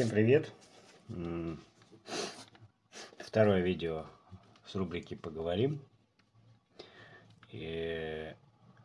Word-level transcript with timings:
Всем 0.00 0.08
привет! 0.08 0.50
Второе 3.18 3.60
видео 3.60 4.06
с 4.64 4.74
рубрики 4.74 5.12
«Поговорим». 5.14 5.82
И 7.50 8.34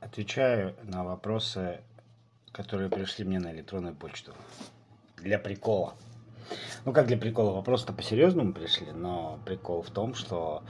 отвечаю 0.02 0.76
на 0.84 1.06
вопросы, 1.06 1.80
которые 2.52 2.90
пришли 2.90 3.24
мне 3.24 3.40
на 3.40 3.54
электронную 3.54 3.96
почту. 3.96 4.34
Для 5.16 5.40
прикола. 5.40 5.96
Ну, 6.84 6.92
как 6.92 7.08
для 7.08 7.16
прикола, 7.16 7.54
вопросы-то 7.54 7.94
по-серьезному 7.94 8.52
пришли, 8.52 8.92
но 8.92 9.40
прикол 9.46 9.84
в 9.84 9.92
том, 9.92 10.16
что, 10.16 10.66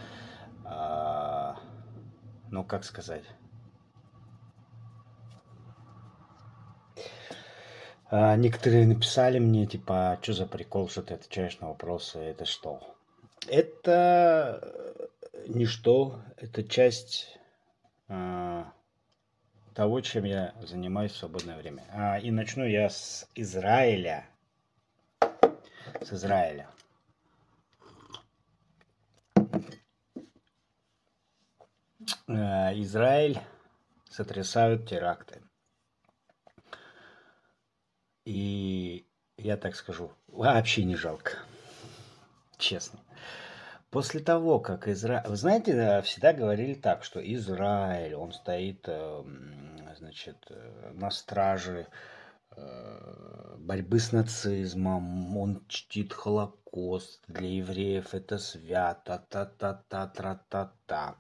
э, 0.63 1.53
ну, 2.51 2.63
как 2.63 2.83
сказать, 2.83 3.23
А, 8.07 8.35
некоторые 8.35 8.85
написали 8.85 9.39
мне, 9.39 9.65
типа, 9.65 10.11
«А 10.11 10.19
что 10.21 10.33
за 10.33 10.45
прикол, 10.45 10.89
что 10.89 11.01
ты 11.01 11.15
отвечаешь 11.15 11.59
на 11.59 11.69
вопросы, 11.69 12.19
это 12.19 12.45
что? 12.45 12.81
Это 13.47 14.59
э, 15.33 15.45
не 15.47 15.65
что, 15.65 16.21
это 16.37 16.63
часть 16.63 17.37
а, 18.07 18.71
того, 19.73 20.01
чем 20.01 20.23
я 20.25 20.53
занимаюсь 20.61 21.11
в 21.11 21.17
свободное 21.17 21.57
время. 21.57 21.83
А, 21.91 22.19
и 22.19 22.29
начну 22.29 22.65
я 22.65 22.89
с 22.89 23.27
Израиля. 23.35 24.25
С 26.01 26.13
Израиля. 26.13 26.69
А, 32.27 32.71
Израиль 32.75 33.39
сотрясают 34.09 34.87
теракты. 34.87 35.41
И 38.25 39.05
я 39.37 39.55
так 39.57 39.75
скажу, 39.75 40.11
вообще 40.27 40.83
не 40.83 40.95
жалко. 40.95 41.33
Честно. 42.57 42.99
После 43.91 44.19
того, 44.19 44.59
как 44.59 44.87
Израиль... 44.87 45.27
Вы 45.27 45.35
знаете, 45.35 46.01
всегда 46.01 46.33
говорили 46.33 46.73
так, 46.73 47.03
что 47.03 47.21
Израиль, 47.21 48.15
он 48.15 48.33
стоит, 48.33 48.87
эм, 48.87 49.79
значит, 49.97 50.37
э, 50.49 50.91
на 50.93 51.11
страже 51.11 51.87
э, 52.57 53.55
борьбы 53.59 53.99
с 53.99 54.11
нацизмом, 54.11 55.37
он 55.37 55.63
чтит 55.67 56.11
Холокост, 56.11 57.23
для 57.27 57.47
евреев 57.47 58.13
это 58.13 58.37
свято, 58.37 59.25
та-та-та-та-та-та. 59.29 61.15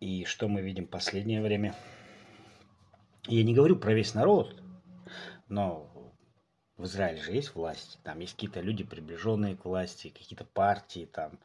И 0.00 0.24
что 0.24 0.48
мы 0.48 0.62
видим 0.62 0.86
в 0.86 0.90
последнее 0.90 1.42
время? 1.42 1.74
Я 3.26 3.44
не 3.44 3.54
говорю 3.54 3.76
про 3.76 3.92
весь 3.92 4.14
народ, 4.14 4.59
но 5.50 6.14
в 6.76 6.84
Израиле 6.86 7.20
же 7.20 7.32
есть 7.32 7.54
власть, 7.54 7.98
там 8.02 8.20
есть 8.20 8.34
какие-то 8.34 8.60
люди, 8.60 8.84
приближенные 8.84 9.56
к 9.56 9.66
власти, 9.66 10.08
какие-то 10.08 10.44
партии, 10.44 11.10
там 11.12 11.38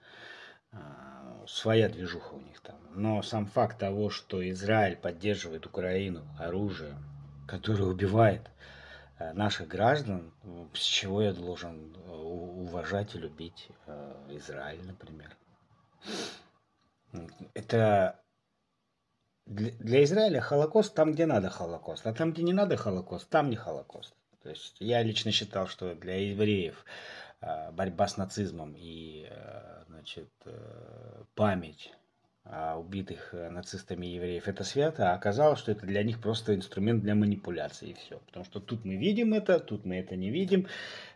а, 0.72 1.44
своя 1.47 1.89
движуха 1.89 2.36
у 2.36 2.39
них 2.39 2.62
там. 2.62 2.78
Но 2.92 3.22
сам 3.22 3.45
факт 3.45 3.80
того, 3.80 4.09
что 4.09 4.47
Израиль 4.50 4.95
поддерживает 4.95 5.66
Украину 5.66 6.23
оружием, 6.39 7.03
которое 7.47 7.84
убивает 7.84 8.50
а, 9.17 9.34
наших 9.34 9.67
граждан, 9.67 10.31
с 10.74 10.84
чего 10.84 11.22
я 11.22 11.34
должен 11.34 11.97
а, 12.06 12.12
уважать 12.12 13.16
и 13.16 13.19
любить 13.19 13.69
Израиль, 14.30 14.85
например. 14.85 15.35
Это 17.53 18.19
для 19.45 20.03
Израиля 20.03 20.41
Холокост 20.41 20.94
там, 20.94 21.13
где 21.13 21.25
надо 21.25 21.50
Холокост, 21.50 22.06
а 22.07 22.13
там, 22.13 22.33
где 22.33 22.44
не 22.44 22.53
надо 22.53 22.78
Холокост, 22.78 23.29
там 23.29 23.50
не 23.50 23.56
Холокост. 23.56 24.13
То 24.41 24.50
есть 24.50 24.78
я 24.79 25.01
лично 25.03 25.31
считал, 25.31 25.67
что 25.67 25.95
для 25.95 26.29
евреев 26.29 26.85
а, 27.41 27.72
борьба 27.72 28.07
с 28.07 28.17
нацизмом 28.17 28.75
и 28.78 29.28
а, 29.29 29.83
значит, 29.88 30.29
э, 30.45 31.23
память 31.35 31.91
о 32.44 32.78
убитых 32.78 33.33
э, 33.33 33.50
нацистами 33.50 34.06
евреев 34.06 34.47
это 34.47 34.63
свято, 34.63 35.11
а 35.11 35.16
оказалось, 35.16 35.59
что 35.59 35.72
это 35.72 35.88
для 35.88 36.03
них 36.03 36.22
просто 36.22 36.53
инструмент 36.53 37.01
для 37.01 37.16
манипуляции 37.16 37.89
и 37.89 37.94
все. 37.95 38.19
Потому 38.19 38.45
что 38.45 38.59
тут 38.59 38.85
мы 38.85 38.95
видим 38.97 39.33
это, 39.33 39.59
тут 39.59 39.83
мы 39.83 39.95
это 39.97 40.16
не 40.16 40.29
видим, 40.29 40.67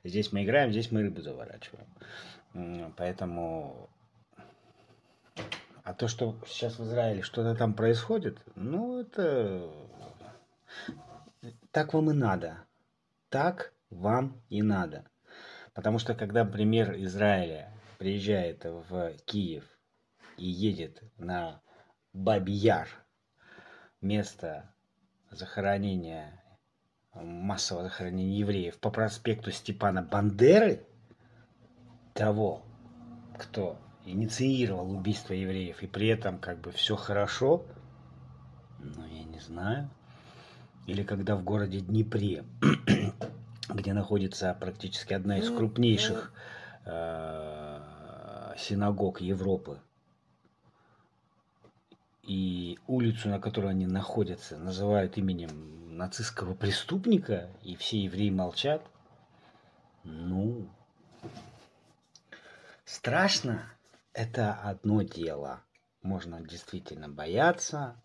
здесь 0.04 0.32
мы 0.32 0.44
играем, 0.44 0.72
здесь 0.72 0.92
мы 0.92 1.02
рыбу 1.02 1.22
заворачиваем. 1.22 1.86
Поэтому 2.98 3.90
а 5.90 5.94
то, 5.96 6.08
что 6.08 6.36
сейчас 6.46 6.78
в 6.78 6.84
Израиле 6.84 7.24
что-то 7.24 7.56
там 7.56 7.74
происходит, 7.74 8.38
ну, 8.54 9.02
это... 9.02 9.68
Так 11.72 11.96
вам 11.96 12.12
и 12.12 12.14
надо. 12.14 12.60
Так 13.30 13.74
вам 13.90 14.40
и 14.50 14.62
надо. 14.62 15.10
Потому 15.74 15.98
что, 15.98 16.14
когда, 16.14 16.44
например, 16.44 16.94
Израиля 17.00 17.74
приезжает 17.98 18.66
в 18.66 19.14
Киев 19.26 19.66
и 20.38 20.46
едет 20.46 21.02
на 21.18 21.60
Бабияр, 22.14 22.88
место 24.00 24.72
захоронения, 25.32 26.40
массового 27.16 27.86
захоронения 27.86 28.38
евреев 28.38 28.78
по 28.78 28.92
проспекту 28.92 29.50
Степана 29.50 30.04
Бандеры, 30.04 30.86
того, 32.14 32.64
кто 33.40 33.80
инициировал 34.12 34.92
убийство 34.92 35.34
евреев, 35.34 35.82
и 35.84 35.88
при 35.88 36.08
этом 36.08 36.40
как 36.40 36.60
бы 36.60 36.72
все 36.72 36.96
хорошо, 36.96 37.66
ну, 38.80 39.06
я 39.06 39.24
не 39.24 39.40
знаю. 39.40 39.90
Или 40.88 41.04
когда 41.04 41.36
в 41.36 41.44
городе 41.44 41.80
Днепре, 41.80 42.44
где 43.70 43.94
находится 43.94 44.56
практически 44.60 45.14
одна 45.14 45.38
из 45.38 45.50
крупнейших 45.50 46.34
э, 46.86 48.54
синагог 48.58 49.22
Европы, 49.22 49.80
и 52.24 52.78
улицу, 52.88 53.30
на 53.30 53.40
которой 53.40 53.72
они 53.72 53.88
находятся, 53.88 54.58
называют 54.58 55.18
именем 55.18 55.98
нацистского 55.98 56.54
преступника, 56.54 57.50
и 57.64 57.76
все 57.76 58.04
евреи 58.04 58.30
молчат, 58.30 58.84
ну, 60.04 60.70
страшно 62.86 63.72
это 64.14 64.54
одно 64.54 65.02
дело. 65.02 65.64
Можно 66.02 66.42
действительно 66.42 67.10
бояться, 67.10 68.02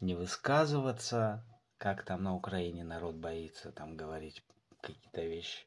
не 0.00 0.14
высказываться, 0.14 1.44
как 1.78 2.04
там 2.04 2.22
на 2.22 2.34
Украине 2.34 2.84
народ 2.84 3.16
боится 3.16 3.72
там 3.72 3.96
говорить 3.96 4.44
какие-то 4.80 5.22
вещи. 5.22 5.66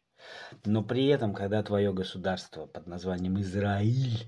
Но 0.66 0.83
при 0.83 1.07
этом, 1.07 1.33
когда 1.33 1.63
твое 1.63 1.94
государство 1.94 2.67
под 2.67 2.88
названием 2.88 3.39
Израиль 3.41 4.27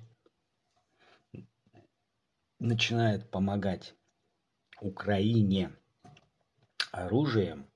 начинает 2.59 3.29
помогать 3.29 3.93
Украине 4.81 5.71
оружием, 6.91 7.69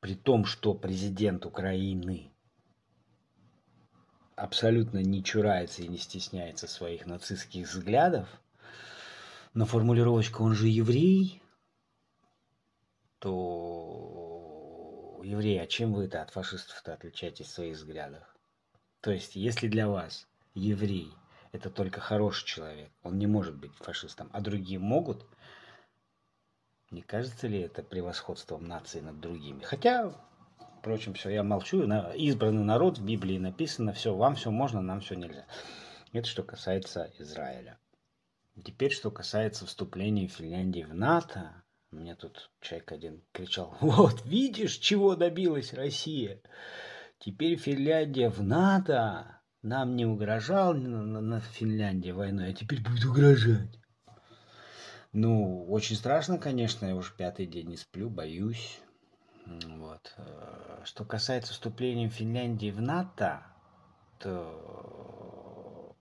при 0.00 0.14
том, 0.14 0.44
что 0.44 0.74
президент 0.74 1.44
Украины 1.44 2.32
абсолютно 4.40 5.02
не 5.02 5.22
чурается 5.22 5.82
и 5.82 5.88
не 5.88 5.98
стесняется 5.98 6.66
своих 6.66 7.06
нацистских 7.06 7.68
взглядов, 7.68 8.26
но 9.52 9.66
формулировочка 9.66 10.40
«он 10.40 10.54
же 10.54 10.68
еврей», 10.68 11.42
то 13.18 15.20
евреи, 15.22 15.58
а 15.58 15.66
чем 15.66 15.92
вы-то 15.92 16.22
от 16.22 16.30
фашистов-то 16.30 16.94
отличаетесь 16.94 17.48
в 17.48 17.52
своих 17.52 17.76
взглядах? 17.76 18.34
То 19.02 19.10
есть, 19.10 19.36
если 19.36 19.68
для 19.68 19.88
вас 19.88 20.26
еврей– 20.54 21.12
это 21.52 21.68
только 21.68 22.00
хороший 22.00 22.46
человек, 22.46 22.90
он 23.02 23.18
не 23.18 23.26
может 23.26 23.56
быть 23.56 23.76
фашистом, 23.76 24.30
а 24.32 24.40
другие 24.40 24.78
могут, 24.78 25.26
не 26.90 27.02
кажется 27.02 27.46
ли 27.46 27.60
это 27.60 27.82
превосходством 27.82 28.66
нации 28.66 29.00
над 29.00 29.20
другими? 29.20 29.62
Хотя 29.64 30.14
Впрочем, 30.80 31.12
все, 31.12 31.28
я 31.28 31.42
молчу. 31.42 31.82
Избранный 32.14 32.64
народ 32.64 32.96
в 32.96 33.04
Библии 33.04 33.36
написано, 33.36 33.92
все, 33.92 34.14
вам 34.14 34.34
все 34.34 34.50
можно, 34.50 34.80
нам 34.80 35.00
все 35.00 35.14
нельзя. 35.14 35.44
Это 36.14 36.26
что 36.26 36.42
касается 36.42 37.12
Израиля. 37.18 37.78
Теперь, 38.64 38.90
что 38.90 39.10
касается 39.10 39.66
вступления 39.66 40.26
Финляндии 40.26 40.82
в 40.82 40.94
НАТО, 40.94 41.62
мне 41.90 42.14
тут 42.14 42.50
человек 42.62 42.92
один 42.92 43.22
кричал, 43.32 43.76
вот, 43.80 44.24
видишь, 44.24 44.78
чего 44.78 45.16
добилась 45.16 45.74
Россия? 45.74 46.40
Теперь 47.18 47.58
Финляндия 47.58 48.30
в 48.30 48.42
НАТО, 48.42 49.42
нам 49.60 49.96
не 49.96 50.06
угрожал 50.06 50.72
на, 50.72 51.20
на 51.20 51.40
Финляндии 51.40 52.10
войной, 52.10 52.50
а 52.50 52.54
теперь 52.54 52.80
будет 52.80 53.04
угрожать. 53.04 53.78
Ну, 55.12 55.66
очень 55.68 55.96
страшно, 55.96 56.38
конечно, 56.38 56.86
я 56.86 56.96
уже 56.96 57.12
пятый 57.14 57.44
день 57.44 57.68
не 57.68 57.76
сплю, 57.76 58.08
боюсь. 58.08 58.80
Вот. 59.50 60.14
Э, 60.16 60.82
что 60.84 61.04
касается 61.04 61.52
вступления 61.52 62.08
Финляндии 62.08 62.70
в 62.70 62.80
НАТО, 62.80 63.42
то 64.20 65.96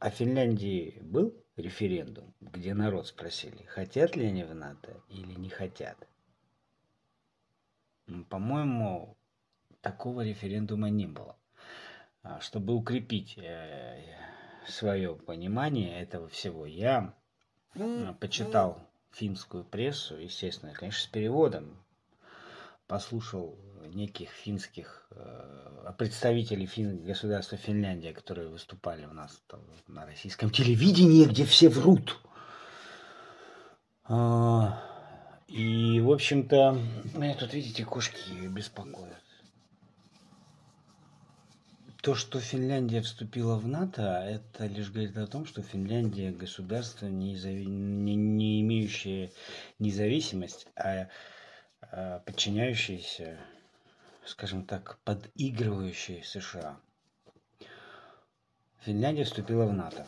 о 0.00 0.10
Финляндии 0.10 0.98
был 1.00 1.32
референдум, 1.56 2.34
где 2.40 2.74
народ 2.74 3.06
спросили, 3.06 3.62
хотят 3.66 4.16
ли 4.16 4.26
они 4.26 4.42
в 4.42 4.54
НАТО 4.54 5.00
или 5.08 5.34
не 5.34 5.48
хотят. 5.48 5.96
По-моему, 8.28 9.16
такого 9.80 10.22
референдума 10.22 10.90
не 10.90 11.06
было. 11.06 11.36
А 12.22 12.40
чтобы 12.40 12.74
укрепить 12.74 13.38
свое 14.66 15.14
понимание 15.14 16.00
этого 16.00 16.28
всего, 16.28 16.66
я 16.66 17.14
почитал 18.18 18.90
финскую 19.14 19.64
прессу, 19.64 20.16
естественно, 20.16 20.72
конечно, 20.72 21.02
с 21.02 21.06
переводом, 21.06 21.76
послушал 22.86 23.58
неких 23.86 24.30
финских 24.30 25.06
э, 25.10 25.92
представителей 25.98 26.66
фин, 26.66 27.04
государства 27.04 27.56
Финляндия, 27.56 28.12
которые 28.12 28.48
выступали 28.48 29.04
у 29.04 29.12
нас 29.12 29.42
там, 29.46 29.60
на 29.86 30.06
российском 30.06 30.50
телевидении, 30.50 31.26
где 31.26 31.44
все 31.44 31.68
врут. 31.68 32.18
А, 34.04 34.82
и, 35.48 36.00
в 36.00 36.10
общем-то, 36.10 36.78
меня 37.14 37.34
тут, 37.34 37.54
видите, 37.54 37.84
кошки 37.84 38.46
беспокоят. 38.48 39.23
То, 42.04 42.14
что 42.14 42.38
Финляндия 42.38 43.00
вступила 43.00 43.56
в 43.56 43.66
НАТО, 43.66 44.02
это 44.02 44.66
лишь 44.66 44.90
говорит 44.90 45.16
о 45.16 45.26
том, 45.26 45.46
что 45.46 45.62
Финляндия 45.62 46.32
государство, 46.32 47.06
не, 47.06 47.32
не, 47.32 48.14
не 48.14 48.60
имеющее 48.60 49.32
независимость, 49.78 50.66
а, 50.76 51.08
а 51.80 52.18
подчиняющееся, 52.18 53.38
скажем 54.26 54.66
так, 54.66 54.98
подыгрывающее 55.04 56.22
США. 56.24 56.78
Финляндия 58.80 59.24
вступила 59.24 59.64
в 59.64 59.72
НАТО. 59.72 60.06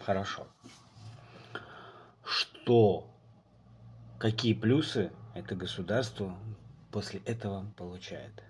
Хорошо. 0.00 0.48
Что, 2.24 3.08
какие 4.18 4.52
плюсы 4.52 5.12
это 5.36 5.54
государство 5.54 6.36
после 6.90 7.20
этого 7.20 7.72
получает? 7.76 8.42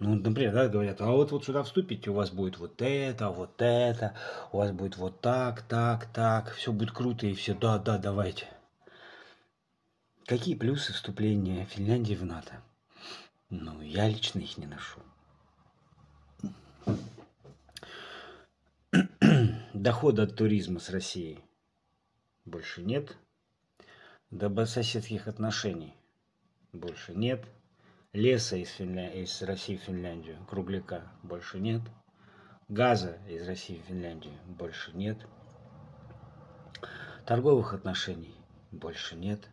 Ну, 0.00 0.14
например, 0.14 0.54
да, 0.54 0.68
говорят, 0.68 1.00
а 1.00 1.06
вот, 1.06 1.32
вот 1.32 1.44
сюда 1.44 1.64
вступите, 1.64 2.10
у 2.10 2.14
вас 2.14 2.30
будет 2.30 2.58
вот 2.58 2.80
это, 2.80 3.30
вот 3.30 3.60
это, 3.60 4.14
у 4.52 4.58
вас 4.58 4.70
будет 4.70 4.96
вот 4.96 5.20
так, 5.20 5.62
так, 5.62 6.06
так, 6.12 6.54
все 6.54 6.72
будет 6.72 6.92
круто, 6.92 7.26
и 7.26 7.34
все, 7.34 7.52
да, 7.52 7.78
да, 7.78 7.98
давайте. 7.98 8.46
Какие 10.24 10.54
плюсы 10.54 10.92
вступления 10.92 11.64
Финляндии 11.64 12.14
в 12.14 12.24
НАТО? 12.24 12.62
Ну, 13.50 13.80
я 13.80 14.08
лично 14.08 14.38
их 14.38 14.56
не 14.56 14.66
ношу. 14.66 15.00
Дохода 19.74 20.22
от 20.24 20.36
туризма 20.36 20.78
с 20.78 20.90
Россией 20.90 21.40
больше 22.44 22.82
нет. 22.82 23.16
Добрососедских 24.30 25.26
отношений 25.26 25.94
больше 26.72 27.14
нет– 27.14 27.44
Леса 28.18 28.56
из, 28.56 28.70
Финля... 28.70 29.12
из 29.12 29.40
России 29.42 29.76
в 29.76 29.82
Финляндию, 29.82 30.38
кругляка, 30.48 31.04
больше 31.22 31.60
нет. 31.60 31.82
Газа 32.68 33.16
из 33.28 33.46
России 33.46 33.80
в 33.80 33.88
Финляндию 33.88 34.34
больше 34.44 34.90
нет. 34.92 35.18
Торговых 37.24 37.74
отношений 37.74 38.34
больше 38.72 39.14
нет. 39.14 39.48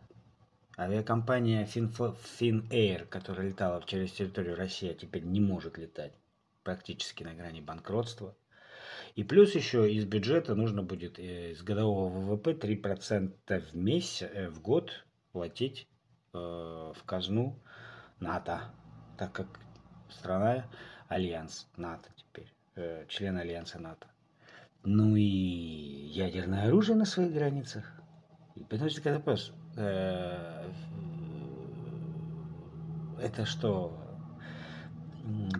Авиакомпания 0.76 1.64
Finnair, 1.64 3.06
которая 3.06 3.50
летала 3.50 3.84
через 3.86 4.10
территорию 4.10 4.56
России, 4.56 4.90
а 4.90 4.94
теперь 4.94 5.22
не 5.22 5.38
может 5.38 5.78
летать, 5.78 6.14
практически 6.64 7.22
на 7.22 7.34
грани 7.34 7.60
банкротства. 7.60 8.36
И 9.14 9.22
плюс 9.22 9.54
еще 9.54 9.88
из 9.92 10.06
бюджета 10.06 10.56
нужно 10.56 10.82
будет 10.82 11.20
э, 11.20 11.52
из 11.52 11.62
годового 11.62 12.08
ВВП 12.08 12.50
3% 12.50 13.60
в 13.60 13.76
месяц, 13.76 14.22
э, 14.22 14.48
в 14.48 14.60
год 14.60 15.06
платить 15.30 15.86
э, 16.32 16.36
в 16.36 17.04
казну 17.04 17.62
НАТО, 18.20 18.62
так 19.16 19.32
как 19.32 19.46
страна 20.08 20.64
Альянс 21.08 21.66
НАТО 21.76 22.08
теперь, 22.16 22.52
э, 22.74 23.04
член 23.08 23.36
Альянса 23.36 23.78
НАТО. 23.78 24.06
Ну 24.82 25.16
и 25.16 25.22
ядерное 25.22 26.68
оружие 26.68 26.96
на 26.96 27.04
своих 27.04 27.32
границах. 27.32 27.84
Потому 28.68 28.88
что 28.90 29.02
когда 29.02 29.18
вопрос, 29.18 29.52
э, 29.76 30.70
это 33.20 33.44
что, 33.44 33.98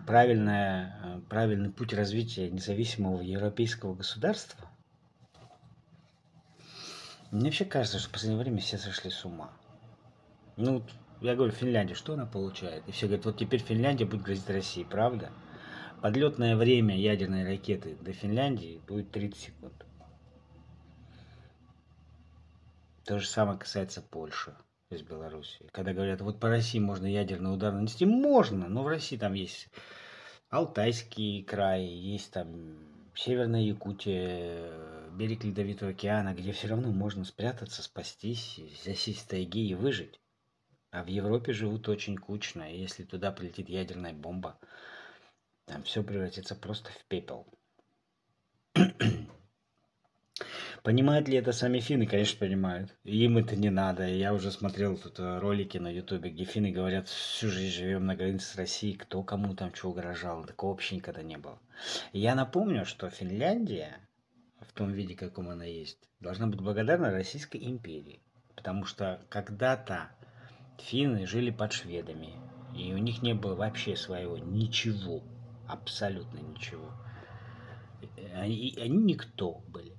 правильная, 0.05 1.21
правильный 1.29 1.71
путь 1.71 1.93
развития 1.93 2.49
независимого 2.49 3.21
европейского 3.21 3.93
государства? 3.93 4.67
Мне 7.31 7.45
вообще 7.45 7.65
кажется, 7.65 7.99
что 7.99 8.09
в 8.09 8.13
последнее 8.13 8.41
время 8.41 8.59
все 8.59 8.77
сошли 8.77 9.11
с 9.11 9.25
ума. 9.25 9.51
Ну, 10.55 10.81
я 11.21 11.35
говорю, 11.35 11.51
Финляндия, 11.51 11.95
что 11.95 12.13
она 12.13 12.25
получает? 12.25 12.87
И 12.87 12.91
все 12.91 13.07
говорят, 13.07 13.25
вот 13.25 13.37
теперь 13.37 13.59
Финляндия 13.59 14.05
будет 14.05 14.21
грозить 14.21 14.49
России, 14.49 14.83
правда? 14.83 15.31
Подлетное 16.01 16.55
время 16.55 16.95
ядерной 16.95 17.43
ракеты 17.43 17.95
до 18.01 18.13
Финляндии 18.13 18.81
будет 18.87 19.11
30 19.11 19.39
секунд. 19.39 19.85
То 23.03 23.19
же 23.19 23.27
самое 23.27 23.57
касается 23.57 24.01
Польши 24.01 24.55
из 24.89 25.01
Белоруссии. 25.01 25.67
Когда 25.71 25.93
говорят, 25.93 26.21
вот 26.21 26.39
по 26.39 26.49
России 26.49 26.79
можно 26.79 27.05
ядерный 27.07 27.53
удар 27.53 27.73
нанести, 27.73 28.05
можно, 28.05 28.67
но 28.67 28.83
в 28.83 28.87
России 28.87 29.17
там 29.17 29.33
есть 29.33 29.69
Алтайский 30.49 31.43
край, 31.43 31.83
есть 31.85 32.31
там 32.31 32.77
Северная 33.15 33.61
Якутия, 33.61 35.09
берег 35.11 35.43
Ледовитого 35.43 35.91
океана, 35.91 36.35
где 36.35 36.51
все 36.51 36.67
равно 36.67 36.91
можно 36.91 37.25
спрятаться, 37.25 37.81
спастись, 37.81 38.59
засесть 38.85 39.21
в 39.21 39.27
тайге 39.27 39.61
и 39.61 39.73
выжить. 39.73 40.19
А 40.97 41.03
в 41.03 41.07
Европе 41.09 41.53
живут 41.53 41.87
очень 41.89 42.17
кучно, 42.17 42.73
и 42.73 42.79
если 42.79 43.03
туда 43.03 43.31
прилетит 43.31 43.69
ядерная 43.69 44.13
бомба, 44.13 44.57
там 45.65 45.83
все 45.83 46.01
превратится 46.01 46.55
просто 46.55 46.89
в 46.91 47.05
пепел. 47.05 47.45
Понимают 50.81 51.27
ли 51.27 51.37
это 51.37 51.51
сами 51.51 51.79
финны? 51.81 52.07
Конечно, 52.07 52.39
понимают. 52.39 52.97
Им 53.03 53.37
это 53.37 53.55
не 53.55 53.69
надо. 53.69 54.07
Я 54.07 54.33
уже 54.33 54.49
смотрел 54.49 54.97
тут 54.97 55.19
э, 55.19 55.37
ролики 55.37 55.77
на 55.77 55.93
ютубе, 55.93 56.31
где 56.31 56.45
финны 56.45 56.71
говорят, 56.71 57.09
всю 57.09 57.49
жизнь 57.49 57.75
живем 57.75 58.07
на 58.07 58.15
границе 58.15 58.47
с 58.47 58.55
Россией, 58.55 58.97
кто 58.97 59.21
кому 59.21 59.53
там 59.53 59.71
чего 59.73 59.91
угрожал. 59.91 60.45
Такого 60.45 60.71
вообще 60.71 60.95
никогда 60.95 61.21
не 61.21 61.37
было. 61.37 61.59
Я 62.11 62.33
напомню, 62.33 62.85
что 62.85 63.11
Финляндия, 63.11 63.99
в 64.61 64.73
том 64.73 64.91
виде, 64.93 65.13
каком 65.13 65.49
она 65.49 65.65
есть, 65.65 66.09
должна 66.21 66.47
быть 66.47 66.59
благодарна 66.59 67.11
Российской 67.11 67.57
империи. 67.63 68.23
Потому 68.55 68.85
что 68.85 69.23
когда-то 69.29 70.16
финны 70.77 71.25
жили 71.25 71.51
под 71.51 71.73
шведами, 71.73 72.33
и 72.75 72.93
у 72.93 72.97
них 72.97 73.21
не 73.21 73.33
было 73.33 73.55
вообще 73.55 73.95
своего 73.95 74.37
ничего, 74.37 75.23
абсолютно 75.67 76.39
ничего. 76.39 76.91
Они, 78.33 78.75
они 78.79 78.97
никто 78.97 79.63
были. 79.67 79.97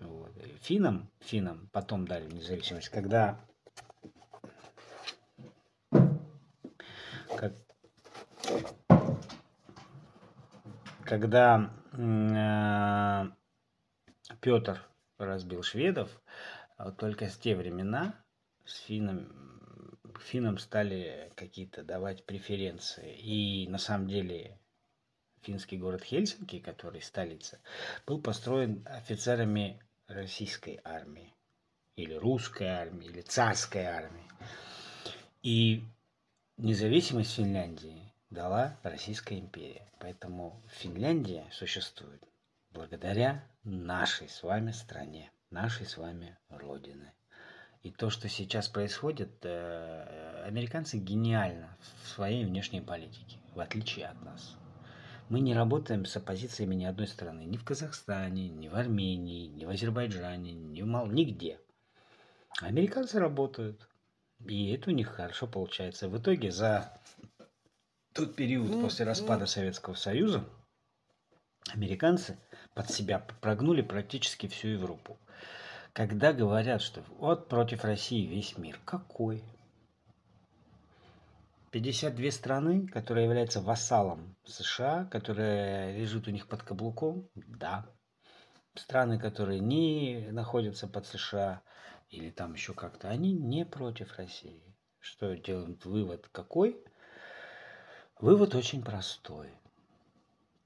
Вот. 0.00 0.32
Финам, 0.60 1.10
финам 1.20 1.68
потом 1.72 2.06
дали 2.06 2.30
независимость, 2.30 2.90
когда 2.90 3.40
как, 7.36 7.54
когда 11.04 11.70
э, 11.92 13.24
Петр 14.40 14.82
разбил 15.18 15.62
шведов, 15.62 16.10
только 16.98 17.28
с 17.28 17.38
те 17.38 17.56
времена 17.56 18.14
с 18.64 18.78
финном 18.80 19.43
финнам 20.20 20.58
стали 20.58 21.32
какие-то 21.36 21.82
давать 21.82 22.24
преференции. 22.24 23.16
И 23.16 23.68
на 23.68 23.78
самом 23.78 24.08
деле 24.08 24.58
финский 25.42 25.78
город 25.78 26.02
Хельсинки, 26.02 26.58
который 26.58 27.02
столица, 27.02 27.60
был 28.06 28.20
построен 28.20 28.82
офицерами 28.86 29.80
российской 30.06 30.80
армии, 30.84 31.34
или 31.96 32.14
русской 32.14 32.68
армии, 32.68 33.06
или 33.06 33.20
царской 33.20 33.84
армии. 33.84 34.28
И 35.42 35.82
независимость 36.56 37.34
Финляндии 37.34 38.12
дала 38.30 38.76
Российская 38.82 39.38
империя. 39.38 39.86
Поэтому 39.98 40.60
Финляндия 40.68 41.46
существует 41.52 42.22
благодаря 42.70 43.46
нашей 43.62 44.28
с 44.28 44.42
вами 44.42 44.72
стране, 44.72 45.30
нашей 45.50 45.86
с 45.86 45.96
вами 45.96 46.36
Родины. 46.48 47.12
И 47.84 47.90
то, 47.90 48.08
что 48.08 48.30
сейчас 48.30 48.66
происходит, 48.68 49.30
э, 49.42 50.44
американцы 50.46 50.96
гениально 50.96 51.76
в 52.02 52.08
своей 52.08 52.46
внешней 52.46 52.80
политике, 52.80 53.36
в 53.54 53.60
отличие 53.60 54.06
от 54.06 54.22
нас. 54.22 54.56
Мы 55.28 55.40
не 55.40 55.52
работаем 55.52 56.06
с 56.06 56.16
оппозициями 56.16 56.74
ни 56.74 56.86
одной 56.86 57.06
страны, 57.06 57.42
ни 57.42 57.58
в 57.58 57.64
Казахстане, 57.64 58.48
ни 58.48 58.68
в 58.68 58.74
Армении, 58.74 59.48
ни 59.48 59.66
в 59.66 59.68
Азербайджане, 59.68 60.52
ни 60.54 60.80
в 60.80 60.86
Мал, 60.86 61.08
нигде. 61.08 61.60
Американцы 62.62 63.18
работают, 63.18 63.86
и 64.46 64.72
это 64.72 64.88
у 64.88 64.94
них 64.94 65.08
хорошо 65.08 65.46
получается. 65.46 66.08
В 66.08 66.18
итоге 66.18 66.50
за 66.50 66.98
тот 68.14 68.34
период 68.34 68.80
после 68.80 69.04
распада 69.04 69.44
Советского 69.44 69.94
Союза 69.94 70.42
американцы 71.70 72.38
под 72.74 72.90
себя 72.90 73.18
прогнули 73.42 73.82
практически 73.82 74.46
всю 74.46 74.68
Европу. 74.68 75.18
Когда 75.94 76.32
говорят, 76.32 76.82
что 76.82 77.04
вот 77.20 77.48
против 77.48 77.84
России 77.84 78.26
весь 78.26 78.58
мир, 78.58 78.80
какой? 78.84 79.44
52 81.70 82.30
страны, 82.32 82.88
которые 82.88 83.26
являются 83.26 83.60
вассалом 83.60 84.34
США, 84.44 85.04
которые 85.04 85.96
лежит 85.96 86.26
у 86.26 86.32
них 86.32 86.48
под 86.48 86.64
каблуком, 86.64 87.28
да. 87.36 87.86
Страны, 88.74 89.20
которые 89.20 89.60
не 89.60 90.30
находятся 90.32 90.88
под 90.88 91.06
США 91.06 91.62
или 92.08 92.30
там 92.30 92.54
еще 92.54 92.74
как-то, 92.74 93.08
они 93.08 93.32
не 93.32 93.64
против 93.64 94.16
России. 94.18 94.74
Что 94.98 95.36
делают 95.36 95.84
вывод 95.84 96.28
какой? 96.32 96.84
Вывод 98.18 98.56
очень 98.56 98.82
простой. 98.82 99.48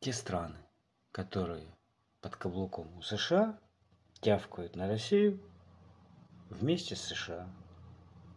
Те 0.01 0.15
страны, 0.15 0.57
которые 1.13 1.67
под 2.23 2.35
каблуком 2.37 2.97
у 2.97 3.03
США, 3.03 3.59
тявкают 4.21 4.77
на 4.77 4.89
Россию 4.89 5.41
вместе 6.51 6.97
с 6.97 7.01
США. 7.01 7.49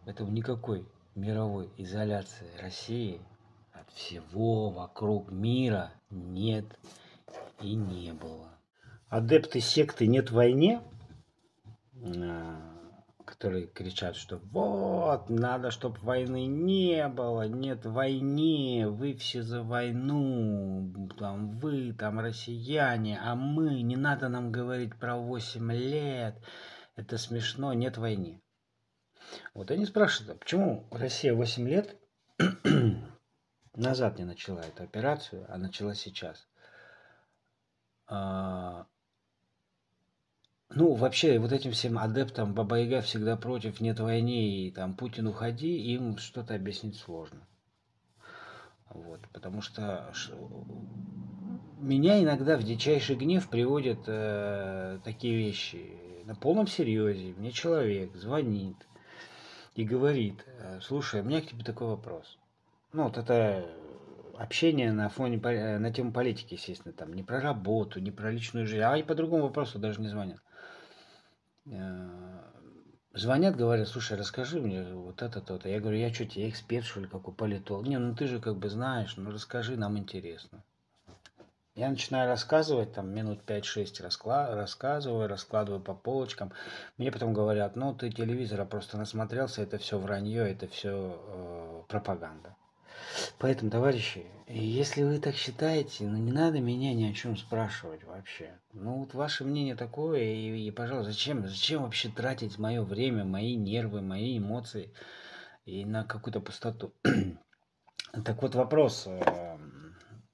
Поэтому 0.04 0.30
никакой 0.32 0.86
мировой 1.14 1.70
изоляции 1.76 2.50
России 2.60 3.20
от 3.72 3.90
всего 3.92 4.70
вокруг 4.70 5.30
мира 5.30 5.92
нет 6.10 6.66
и 7.60 7.74
не 7.74 8.12
было. 8.12 8.48
Адепты 9.08 9.60
секты 9.60 10.06
«Нет 10.06 10.30
войне», 10.30 10.80
а, 12.02 12.71
которые 13.32 13.66
кричат, 13.66 14.14
что 14.14 14.36
вот, 14.36 15.30
надо, 15.30 15.70
чтобы 15.70 15.98
войны 16.00 16.44
не 16.44 17.08
было, 17.08 17.48
нет 17.48 17.86
войны, 17.86 18.86
вы 18.86 19.14
все 19.14 19.42
за 19.42 19.62
войну, 19.62 21.08
там, 21.18 21.58
вы, 21.58 21.94
там, 21.94 22.20
россияне, 22.20 23.18
а 23.18 23.34
мы, 23.34 23.80
не 23.80 23.96
надо 23.96 24.28
нам 24.28 24.52
говорить 24.52 24.94
про 24.96 25.16
8 25.16 25.72
лет, 25.72 26.36
это 26.94 27.16
смешно, 27.16 27.72
нет 27.72 27.96
войны. 27.96 28.42
Вот 29.54 29.70
они 29.70 29.86
спрашивают, 29.86 30.36
а 30.36 30.38
почему 30.38 30.86
Россия 30.90 31.32
8 31.32 31.66
лет 31.66 31.96
назад 33.74 34.18
не 34.18 34.24
начала 34.24 34.60
эту 34.60 34.82
операцию, 34.82 35.46
а 35.48 35.56
начала 35.56 35.94
сейчас? 35.94 36.46
А, 38.06 38.86
ну, 40.74 40.94
вообще, 40.94 41.38
вот 41.38 41.52
этим 41.52 41.72
всем 41.72 41.98
адептам 41.98 42.54
Баба 42.54 42.78
Яга 42.78 43.00
всегда 43.02 43.36
против, 43.36 43.80
нет 43.80 44.00
войны, 44.00 44.66
и 44.66 44.70
там 44.70 44.94
Путин 44.94 45.26
уходи, 45.26 45.76
им 45.92 46.18
что-то 46.18 46.54
объяснить 46.54 46.96
сложно. 46.96 47.40
Вот, 48.90 49.20
потому 49.32 49.62
что 49.62 50.12
меня 51.80 52.22
иногда 52.22 52.56
в 52.56 52.62
дичайший 52.62 53.16
гнев 53.16 53.48
приводят 53.48 54.00
э, 54.06 54.98
такие 55.04 55.36
вещи. 55.36 55.96
На 56.24 56.34
полном 56.34 56.66
серьезе 56.66 57.34
мне 57.36 57.50
человек 57.52 58.14
звонит, 58.14 58.76
и 59.74 59.84
говорит, 59.84 60.44
«Э, 60.58 60.80
слушай, 60.82 61.20
у 61.20 61.24
меня 61.24 61.40
к 61.40 61.46
тебе 61.46 61.64
такой 61.64 61.88
вопрос. 61.88 62.38
Ну, 62.92 63.04
вот 63.04 63.16
это 63.16 63.66
общение 64.36 64.92
на 64.92 65.08
фоне, 65.08 65.40
э, 65.42 65.78
на 65.78 65.92
тему 65.92 66.12
политики, 66.12 66.54
естественно, 66.54 66.92
там, 66.92 67.14
не 67.14 67.22
про 67.22 67.40
работу, 67.40 68.00
не 68.00 68.10
про 68.10 68.30
личную 68.30 68.66
жизнь, 68.66 68.82
а 68.82 68.96
и 68.96 69.02
по 69.02 69.14
другому 69.14 69.44
вопросу 69.44 69.78
даже 69.78 70.00
не 70.00 70.08
звонят. 70.08 70.40
Э, 71.66 72.42
звонят, 73.14 73.56
говорят, 73.56 73.88
слушай, 73.88 74.18
расскажи 74.18 74.60
мне 74.60 74.82
вот 74.94 75.22
это, 75.22 75.40
то-то. 75.40 75.68
Я 75.68 75.80
говорю, 75.80 75.98
я 75.98 76.12
что, 76.12 76.24
тебе 76.24 76.48
эксперт, 76.48 76.84
что 76.84 77.00
ли, 77.00 77.06
какой 77.06 77.34
политолог? 77.34 77.86
Не, 77.86 77.98
ну 77.98 78.14
ты 78.14 78.26
же 78.26 78.40
как 78.40 78.56
бы 78.56 78.68
знаешь, 78.68 79.16
ну 79.16 79.30
расскажи, 79.30 79.76
нам 79.76 79.96
интересно. 79.96 80.64
Я 81.74 81.88
начинаю 81.88 82.28
рассказывать, 82.28 82.92
там 82.92 83.08
минут 83.14 83.44
5-6 83.46 84.00
раскла- 84.02 84.54
рассказываю, 84.54 85.26
раскладываю 85.26 85.80
по 85.80 85.94
полочкам. 85.94 86.52
Мне 86.98 87.10
потом 87.10 87.32
говорят, 87.32 87.76
ну 87.76 87.94
ты 87.94 88.10
телевизора 88.10 88.66
просто 88.66 88.98
насмотрелся, 88.98 89.62
это 89.62 89.78
все 89.78 89.98
вранье, 89.98 90.50
это 90.50 90.66
все 90.68 91.18
э, 91.24 91.82
пропаганда. 91.88 92.56
Поэтому, 93.38 93.70
товарищи, 93.70 94.26
если 94.46 95.02
вы 95.02 95.18
так 95.18 95.34
считаете, 95.34 96.04
ну 96.04 96.16
не 96.16 96.32
надо 96.32 96.60
меня 96.60 96.94
ни 96.94 97.04
о 97.04 97.14
чем 97.14 97.36
спрашивать 97.36 98.04
вообще. 98.04 98.58
Ну 98.72 98.98
вот 98.98 99.14
ваше 99.14 99.44
мнение 99.44 99.74
такое, 99.74 100.20
и, 100.20 100.66
и 100.66 100.70
пожалуйста, 100.70 101.12
зачем, 101.12 101.46
зачем 101.46 101.82
вообще 101.82 102.08
тратить 102.08 102.58
мое 102.58 102.82
время, 102.82 103.24
мои 103.24 103.56
нервы, 103.56 104.02
мои 104.02 104.38
эмоции 104.38 104.92
и 105.64 105.84
на 105.84 106.04
какую-то 106.04 106.40
пустоту? 106.40 106.94
так 108.24 108.42
вот 108.42 108.54
вопрос. 108.54 109.04
Э, 109.06 109.58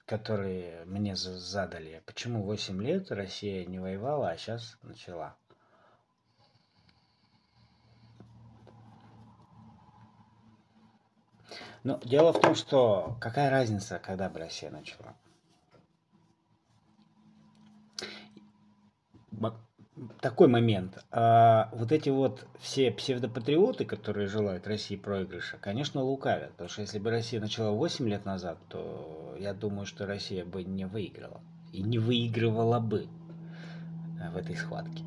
которые 0.09 0.87
мне 0.87 1.15
задали, 1.17 2.03
почему 2.07 2.43
8 2.43 2.83
лет 2.83 3.13
Россия 3.13 3.67
не 3.67 3.79
воевала, 3.79 4.31
а 4.31 4.39
сейчас 4.39 4.79
начала. 4.83 5.37
Но 11.85 12.01
дело 12.05 12.33
в 12.33 12.41
том, 12.41 12.55
что 12.55 13.17
какая 13.21 13.51
разница, 13.51 13.99
когда 13.99 14.29
бы 14.29 14.39
Россия 14.39 14.71
начала? 14.71 15.15
такой 20.21 20.49
момент. 20.49 21.05
А, 21.11 21.69
вот 21.73 21.93
эти 21.93 22.09
вот 22.09 22.47
все 22.59 22.91
псевдопатриоты, 22.91 23.85
которые 23.85 24.29
желают 24.29 24.67
России 24.67 24.97
проигрыша, 24.97 25.59
конечно, 25.59 26.03
лукавят. 26.03 26.53
Потому 26.53 26.69
что 26.69 26.83
если 26.83 26.99
бы 26.99 27.11
Россия 27.11 27.41
начала 27.41 27.71
8 27.73 28.09
лет 28.09 28.25
назад, 28.25 28.59
то 28.69 29.37
я 29.39 29.55
думаю, 29.55 29.87
что 29.87 30.07
Россия 30.07 30.45
бы 30.45 30.65
не 30.65 30.87
выиграла. 30.87 31.41
И 31.73 31.83
не 31.83 31.99
выигрывала 31.99 32.81
бы 32.81 33.09
э, 34.21 34.31
в 34.31 34.37
этой 34.37 34.57
схватке. 34.57 35.05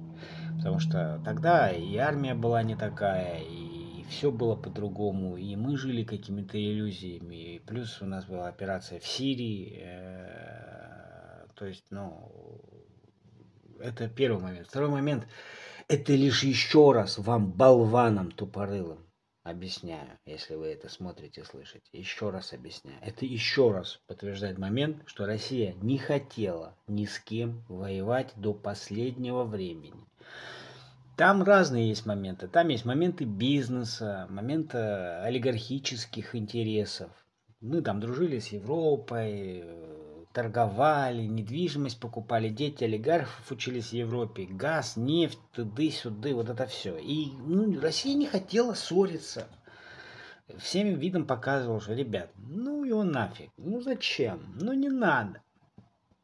Потому 0.58 0.80
что 0.80 1.20
тогда 1.26 1.70
и 1.72 1.96
армия 1.98 2.36
была 2.36 2.62
не 2.62 2.76
такая, 2.76 3.40
и 3.40 3.61
все 4.12 4.30
было 4.30 4.56
по-другому, 4.56 5.38
и 5.38 5.56
мы 5.56 5.78
жили 5.78 6.04
какими-то 6.04 6.58
иллюзиями. 6.58 7.56
И 7.56 7.60
плюс 7.60 8.02
у 8.02 8.06
нас 8.06 8.26
была 8.26 8.48
операция 8.48 9.00
в 9.00 9.08
Сирии. 9.08 9.80
Э, 9.82 11.48
то 11.56 11.66
есть, 11.66 11.86
ну, 11.90 12.30
это 13.80 14.10
первый 14.10 14.42
момент. 14.42 14.68
Второй 14.68 14.90
момент. 14.90 15.28
Это 15.88 16.14
лишь 16.14 16.44
еще 16.44 16.92
раз 16.92 17.18
вам, 17.18 17.52
болванам 17.52 18.32
тупорылым, 18.32 19.06
объясняю, 19.44 20.20
если 20.26 20.56
вы 20.56 20.68
это 20.68 20.90
смотрите, 20.90 21.44
слышите. 21.44 21.90
Еще 21.92 22.30
раз 22.30 22.54
объясняю. 22.54 22.98
Это 23.02 23.26
еще 23.26 23.72
раз 23.72 24.02
подтверждает 24.08 24.58
момент, 24.58 25.04
что 25.06 25.26
Россия 25.26 25.74
не 25.82 25.98
хотела 25.98 26.78
ни 26.88 27.06
с 27.06 27.20
кем 27.20 27.66
воевать 27.68 28.34
до 28.36 28.54
последнего 28.54 29.44
времени. 29.44 30.06
Там 31.18 31.44
разные 31.44 31.90
есть 31.90 32.06
моменты. 32.06 32.48
Там 32.48 32.70
есть 32.70 32.86
моменты 32.86 33.26
бизнеса, 33.26 34.28
моменты 34.30 34.78
олигархических 34.78 36.36
интересов. 36.36 37.12
Мы 37.60 37.82
там 37.82 38.00
дружили 38.00 38.40
с 38.40 38.48
Европой, 38.48 39.64
торговали, 40.34 41.24
недвижимость 41.24 42.00
покупали, 42.00 42.50
дети 42.50 42.84
олигархов 42.84 43.52
учились 43.52 43.90
в 43.90 43.94
Европе, 43.94 44.46
газ, 44.46 44.96
нефть, 44.96 45.40
туды-сюды, 45.54 46.34
вот 46.34 46.50
это 46.50 46.66
все. 46.66 46.98
И 46.98 47.32
ну, 47.38 47.80
Россия 47.80 48.16
не 48.16 48.26
хотела 48.26 48.74
ссориться. 48.74 49.48
Всем 50.58 50.96
видом 50.96 51.26
показывал, 51.26 51.82
что, 51.82 51.94
ребят, 51.94 52.30
ну 52.36 52.84
его 52.84 53.04
нафиг, 53.04 53.52
ну 53.58 53.82
зачем, 53.82 54.56
ну 54.60 54.74
не 54.74 54.90
надо. 54.90 55.42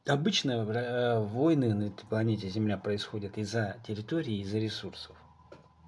Обычно 0.08 0.52
э, 0.52 1.20
войны 1.20 1.74
на 1.74 1.84
этой 1.86 2.06
планете 2.06 2.48
Земля 2.48 2.78
происходят 2.78 3.38
из-за 3.38 3.78
территории, 3.86 4.40
из-за 4.40 4.58
ресурсов, 4.58 5.18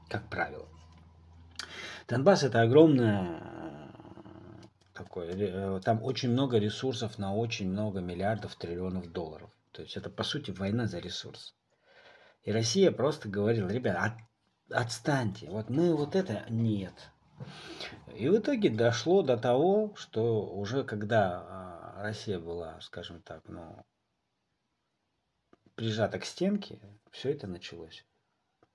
как 0.09 0.29
правило. 0.29 0.67
Донбасс 2.07 2.43
это 2.43 2.61
огромная 2.61 3.41
такой. 4.93 5.29
Э, 5.29 5.79
там 5.83 6.03
очень 6.03 6.31
много 6.31 6.57
ресурсов 6.57 7.17
на 7.17 7.33
очень 7.33 7.69
много 7.69 8.01
миллиардов, 8.01 8.55
триллионов 8.55 9.11
долларов. 9.11 9.49
То 9.71 9.81
есть 9.83 9.95
это, 9.95 10.09
по 10.09 10.23
сути, 10.23 10.51
война 10.51 10.87
за 10.87 10.99
ресурс. 10.99 11.55
И 12.43 12.51
Россия 12.51 12.91
просто 12.91 13.29
говорила, 13.29 13.69
ребят, 13.69 13.97
от, 13.97 14.13
отстаньте, 14.69 15.49
вот 15.49 15.69
мы 15.69 15.95
вот 15.95 16.15
это 16.15 16.45
нет. 16.49 17.11
И 18.15 18.27
в 18.27 18.37
итоге 18.37 18.69
дошло 18.69 19.21
до 19.21 19.37
того, 19.37 19.93
что 19.95 20.45
уже 20.45 20.83
когда 20.83 21.45
а, 21.47 22.03
Россия 22.03 22.39
была, 22.39 22.79
скажем 22.81 23.21
так, 23.21 23.43
ну, 23.47 23.85
прижата 25.79 26.19
к 26.19 26.25
стенке, 26.25 26.77
все 27.09 27.31
это 27.31 27.47
началось. 27.47 28.05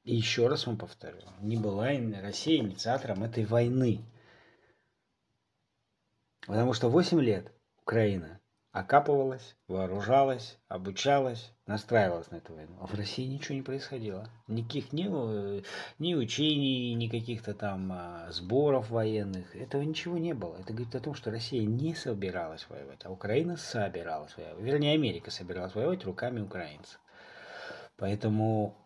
И 0.05 0.17
еще 0.17 0.49
раз 0.49 0.67
вам 0.67 0.79
повторю, 0.79 1.21
не 1.41 1.59
была 1.59 1.89
Россия 2.23 2.63
инициатором 2.63 3.23
этой 3.23 3.45
войны. 3.45 4.01
Потому 6.47 6.73
что 6.73 6.89
8 6.89 7.21
лет 7.21 7.53
Украина 7.83 8.41
окапывалась, 8.75 9.55
вооружалась, 9.69 10.59
обучалась, 10.67 11.53
настраивалась 11.65 12.33
на 12.33 12.37
эту 12.37 12.55
войну. 12.55 12.77
А 12.81 12.89
в 12.89 12.95
России 12.95 13.25
ничего 13.25 13.55
не 13.55 13.63
происходило. 13.63 14.29
Никаких 14.49 14.93
ни, 14.93 15.05
ни 16.03 16.15
учений, 16.17 16.93
ни 16.95 17.07
каких-то 17.07 17.55
там 17.55 17.93
а, 17.93 18.27
сборов 18.33 18.91
военных. 18.91 19.55
Этого 19.55 19.83
ничего 19.83 20.19
не 20.19 20.35
было. 20.35 20.57
Это 20.57 20.73
говорит 20.73 20.93
о 20.97 21.01
том, 21.01 21.15
что 21.15 21.31
Россия 21.31 21.65
не 21.65 21.95
собиралась 21.95 22.67
воевать, 22.69 22.99
а 23.05 23.13
Украина 23.13 23.57
собиралась 23.57 24.37
воевать. 24.37 24.61
Вернее, 24.61 24.95
Америка 24.95 25.31
собиралась 25.31 25.77
воевать 25.77 26.05
руками 26.05 26.41
украинцев. 26.41 26.99
Поэтому 27.97 28.77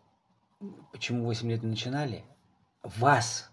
почему 0.91 1.25
8 1.25 1.49
лет 1.49 1.63
не 1.63 1.69
начинали? 1.69 2.23
Вас, 2.83 3.49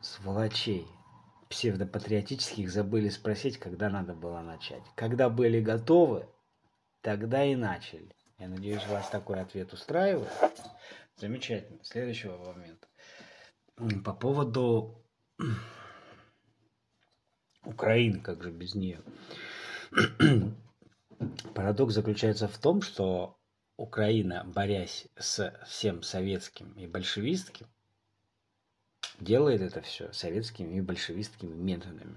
сволочей, 0.00 0.86
псевдопатриотических 1.56 2.70
забыли 2.70 3.08
спросить, 3.08 3.56
когда 3.56 3.88
надо 3.88 4.12
было 4.12 4.42
начать. 4.42 4.82
Когда 4.94 5.30
были 5.30 5.58
готовы, 5.58 6.28
тогда 7.00 7.46
и 7.46 7.56
начали. 7.56 8.14
Я 8.38 8.48
надеюсь, 8.48 8.86
вас 8.88 9.08
такой 9.08 9.40
ответ 9.40 9.72
устраивает. 9.72 10.28
Замечательно. 11.16 11.82
Следующего 11.82 12.36
момента. 12.36 12.86
По 14.04 14.12
поводу 14.12 15.02
Украины, 17.64 18.20
как 18.20 18.42
же 18.42 18.50
без 18.50 18.74
нее. 18.74 19.00
Парадокс 21.54 21.94
заключается 21.94 22.48
в 22.48 22.58
том, 22.58 22.82
что 22.82 23.38
Украина, 23.78 24.44
борясь 24.44 25.06
с 25.16 25.58
всем 25.66 26.02
советским 26.02 26.72
и 26.72 26.86
большевистским, 26.86 27.66
делает 29.20 29.60
это 29.60 29.80
все 29.80 30.12
советскими 30.12 30.76
и 30.76 30.80
большевистскими 30.80 31.54
методами. 31.54 32.16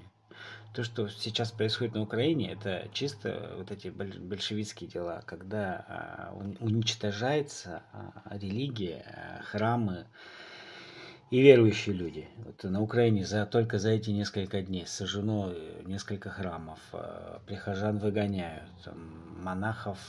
То, 0.74 0.84
что 0.84 1.08
сейчас 1.10 1.52
происходит 1.52 1.96
на 1.96 2.02
Украине, 2.02 2.52
это 2.52 2.88
чисто 2.94 3.56
вот 3.58 3.72
эти 3.72 3.88
большевистские 3.88 4.90
дела, 4.90 5.24
когда 5.26 5.86
а, 5.88 6.38
уничтожается 6.60 7.82
а, 7.92 8.38
религия, 8.38 9.04
а, 9.08 9.44
храмы, 9.44 10.06
и 11.32 11.42
верующие 11.42 11.96
люди. 11.96 12.28
Вот 12.38 12.64
на 12.64 12.82
Украине 12.82 13.24
за, 13.24 13.46
только 13.46 13.78
за 13.78 13.92
эти 13.92 14.10
несколько 14.10 14.62
дней 14.64 14.88
сожжено 14.88 15.52
э, 15.52 15.84
несколько 15.86 16.32
храмов, 16.32 16.80
прихожан 17.46 18.00
выгоняют, 18.00 18.72
монахов 19.38 20.00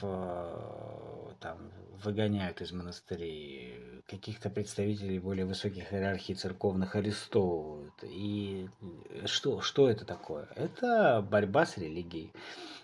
там, 1.40 1.58
выгоняют 2.02 2.60
из 2.62 2.72
монастырей, 2.72 3.79
каких-то 4.10 4.50
представителей 4.50 5.20
более 5.20 5.46
высоких 5.46 5.92
иерархий 5.92 6.34
церковных 6.34 6.96
арестовывают. 6.96 7.94
И 8.02 8.68
что, 9.26 9.60
что 9.60 9.88
это 9.88 10.04
такое? 10.04 10.48
Это 10.56 11.24
борьба 11.30 11.64
с 11.64 11.78
религией. 11.78 12.32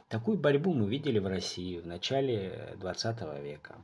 Такую 0.09 0.39
борьбу 0.39 0.73
мы 0.73 0.89
видели 0.89 1.19
в 1.19 1.27
России 1.27 1.81
в 1.81 1.87
начале 1.87 2.77
20 2.79 3.43
века. 3.43 3.75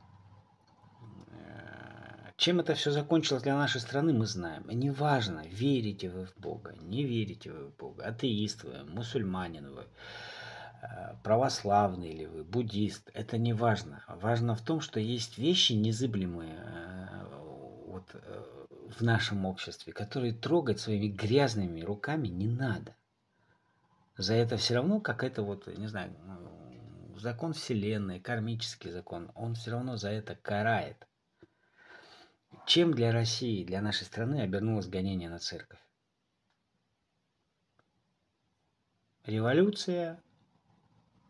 Чем 2.37 2.59
это 2.59 2.73
все 2.73 2.91
закончилось 2.91 3.43
для 3.43 3.55
нашей 3.55 3.79
страны, 3.79 4.11
мы 4.11 4.25
знаем. 4.25 4.63
И 4.63 4.75
неважно, 4.75 5.43
верите 5.47 6.09
вы 6.09 6.25
в 6.25 6.35
Бога, 6.37 6.75
не 6.81 7.03
верите 7.03 7.51
вы 7.51 7.67
в 7.67 7.77
Бога, 7.77 8.05
атеист 8.05 8.63
вы, 8.63 8.83
мусульманин 8.85 9.71
вы, 9.73 9.81
э, 9.81 9.85
православный 11.23 12.13
ли 12.13 12.25
вы, 12.25 12.43
буддист, 12.43 13.09
это 13.13 13.37
не 13.37 13.53
важно. 13.53 14.03
Важно 14.07 14.55
в 14.55 14.61
том, 14.61 14.81
что 14.81 14.99
есть 14.99 15.37
вещи 15.37 15.73
незыблемые 15.73 16.57
э, 16.57 17.25
вот, 17.87 18.09
э, 18.13 18.65
в 18.97 19.01
нашем 19.01 19.45
обществе, 19.45 19.93
которые 19.93 20.33
трогать 20.33 20.79
своими 20.79 21.07
грязными 21.07 21.81
руками 21.81 22.27
не 22.27 22.47
надо. 22.47 22.95
За 24.17 24.33
это 24.33 24.57
все 24.57 24.75
равно 24.75 24.99
какая-то 24.99 25.41
вот, 25.41 25.67
не 25.67 25.87
знаю, 25.87 26.13
закон 27.17 27.53
Вселенной, 27.53 28.19
кармический 28.19 28.91
закон, 28.91 29.31
он 29.33 29.55
все 29.55 29.71
равно 29.71 29.97
за 29.97 30.09
это 30.09 30.35
карает. 30.35 31.07
Чем 32.67 32.93
для 32.93 33.11
России, 33.11 33.63
для 33.63 33.81
нашей 33.81 34.03
страны 34.05 34.41
обернулось 34.41 34.87
гонение 34.87 35.29
на 35.29 35.39
церковь? 35.39 35.79
Революция, 39.25 40.21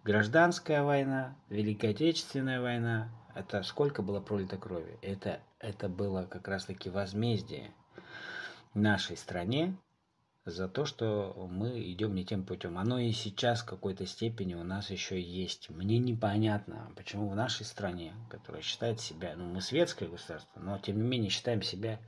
гражданская 0.04 0.84
война, 0.84 1.36
Великая 1.50 1.92
Отечественная 1.92 2.62
война. 2.62 3.10
Это 3.36 3.64
сколько 3.64 4.02
было 4.02 4.20
пролито 4.20 4.58
крови? 4.58 5.00
Это, 5.02 5.40
это 5.60 5.90
было 5.90 6.26
как 6.26 6.48
раз-таки 6.48 6.90
возмездие 6.90 7.72
нашей 8.74 9.18
стране 9.18 9.76
за 10.46 10.68
то, 10.68 10.86
что 10.86 11.48
мы 11.50 11.82
идем 11.92 12.14
не 12.16 12.26
тем 12.26 12.46
путем. 12.46 12.78
Оно 12.78 13.00
и 13.00 13.12
сейчас 13.12 13.62
в 13.62 13.66
какой-то 13.66 14.06
степени 14.06 14.56
у 14.56 14.64
нас 14.64 14.90
еще 14.90 15.20
есть. 15.20 15.70
Мне 15.70 16.00
непонятно, 16.00 16.92
почему 16.96 17.30
в 17.30 17.36
нашей 17.36 17.66
стране, 17.66 18.14
которая 18.30 18.62
считает 18.62 19.00
себя, 19.00 19.36
ну 19.38 19.46
мы 19.46 19.62
светское 19.62 20.10
государство, 20.10 20.60
но 20.60 20.78
тем 20.80 20.98
не 20.98 21.08
менее 21.08 21.30
считаем 21.30 21.62
себя 21.62 22.00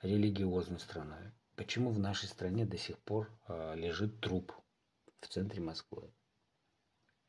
религиозной 0.00 0.78
страной. 0.78 1.32
Почему 1.56 1.90
в 1.90 1.98
нашей 1.98 2.28
стране 2.28 2.66
до 2.66 2.78
сих 2.78 2.98
пор 2.98 3.30
э, 3.48 3.74
лежит 3.76 4.20
труп 4.20 4.52
в 5.20 5.26
центре 5.26 5.60
Москвы? 5.60 6.12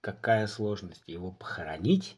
Какая 0.08 0.48
сложность 0.48 1.04
его 1.06 1.34
похоронить? 1.34 2.18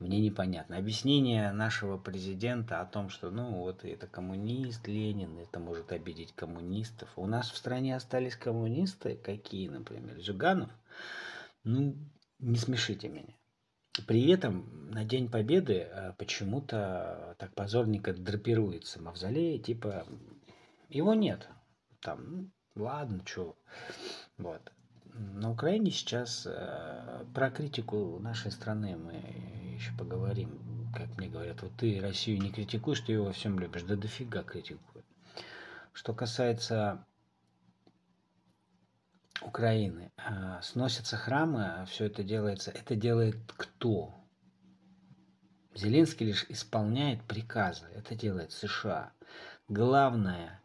мне 0.00 0.18
непонятно. 0.18 0.76
Объяснение 0.76 1.52
нашего 1.52 1.98
президента 1.98 2.80
о 2.80 2.84
том, 2.84 3.10
что 3.10 3.30
ну 3.30 3.58
вот 3.58 3.84
это 3.84 4.08
коммунист 4.08 4.88
Ленин, 4.88 5.38
это 5.38 5.60
может 5.60 5.92
обидеть 5.92 6.32
коммунистов. 6.32 7.08
У 7.14 7.26
нас 7.26 7.48
в 7.48 7.56
стране 7.56 7.94
остались 7.94 8.34
коммунисты, 8.34 9.14
какие, 9.14 9.68
например, 9.68 10.18
Зюганов. 10.18 10.70
Ну, 11.62 11.94
не 12.40 12.56
смешите 12.56 13.08
меня. 13.08 13.36
При 14.08 14.28
этом 14.28 14.90
на 14.90 15.04
День 15.04 15.30
Победы 15.30 15.86
э, 15.88 16.14
почему-то 16.18 17.36
так 17.38 17.54
позорненько 17.54 18.12
драпируется 18.12 19.00
мавзолей, 19.00 19.60
типа 19.60 20.08
его 20.88 21.14
нет. 21.14 21.48
Там, 22.00 22.24
ну, 22.32 22.50
ладно, 22.74 23.22
что. 23.24 23.56
Вот. 24.38 24.72
На 25.20 25.50
Украине 25.50 25.90
сейчас 25.90 26.46
э, 26.46 27.26
про 27.34 27.50
критику 27.50 28.18
нашей 28.20 28.50
страны 28.50 28.96
мы 28.96 29.74
еще 29.74 29.92
поговорим. 29.98 30.90
Как 30.96 31.14
мне 31.18 31.28
говорят, 31.28 31.60
вот 31.60 31.76
ты 31.76 32.00
Россию 32.00 32.40
не 32.40 32.50
критикуешь, 32.50 33.00
ты 33.00 33.12
ее 33.12 33.20
во 33.20 33.32
всем 33.32 33.58
любишь. 33.58 33.82
Да 33.82 33.96
дофига 33.96 34.42
критикую. 34.42 35.04
Что 35.92 36.14
касается 36.14 37.04
Украины, 39.42 40.10
э, 40.16 40.60
сносятся 40.62 41.18
храмы, 41.18 41.84
все 41.90 42.06
это 42.06 42.22
делается. 42.22 42.70
Это 42.70 42.96
делает 42.96 43.36
кто? 43.58 44.14
Зеленский 45.74 46.28
лишь 46.28 46.46
исполняет 46.48 47.22
приказы. 47.24 47.84
Это 47.94 48.14
делает 48.14 48.52
США. 48.52 49.12
Главное 49.68 50.62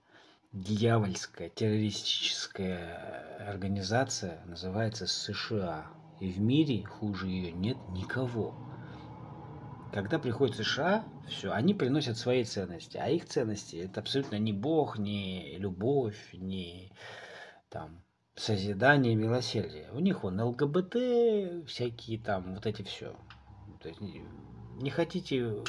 дьявольская 0.56 1.50
террористическая 1.50 3.46
организация 3.50 4.42
называется 4.46 5.06
США. 5.06 5.88
И 6.22 6.32
в 6.32 6.40
мире 6.40 6.86
хуже 6.86 7.28
ее 7.28 7.52
нет 7.52 7.78
никого. 7.90 8.56
Когда 9.92 10.18
приходят 10.18 10.56
США, 10.56 11.04
все, 11.28 11.52
они 11.52 11.74
приносят 11.74 12.18
свои 12.18 12.46
ценности, 12.46 12.98
а 12.98 13.10
их 13.10 13.26
ценности 13.26 13.76
это 13.76 14.00
абсолютно 14.00 14.38
не 14.38 14.54
Бог, 14.54 14.98
не 14.98 15.58
любовь, 15.58 16.34
не 16.34 16.92
там 17.70 18.02
созидание, 18.36 19.16
милосердие. 19.16 19.90
У 19.92 20.00
них 20.00 20.24
он 20.24 20.42
ЛГБТ, 20.42 21.68
всякие 21.68 22.18
там, 22.20 22.56
вот 22.56 22.66
эти 22.66 22.82
все. 22.82 23.14
То 23.82 23.90
есть 23.90 24.00
не 24.02 24.90
хотите 24.90 25.64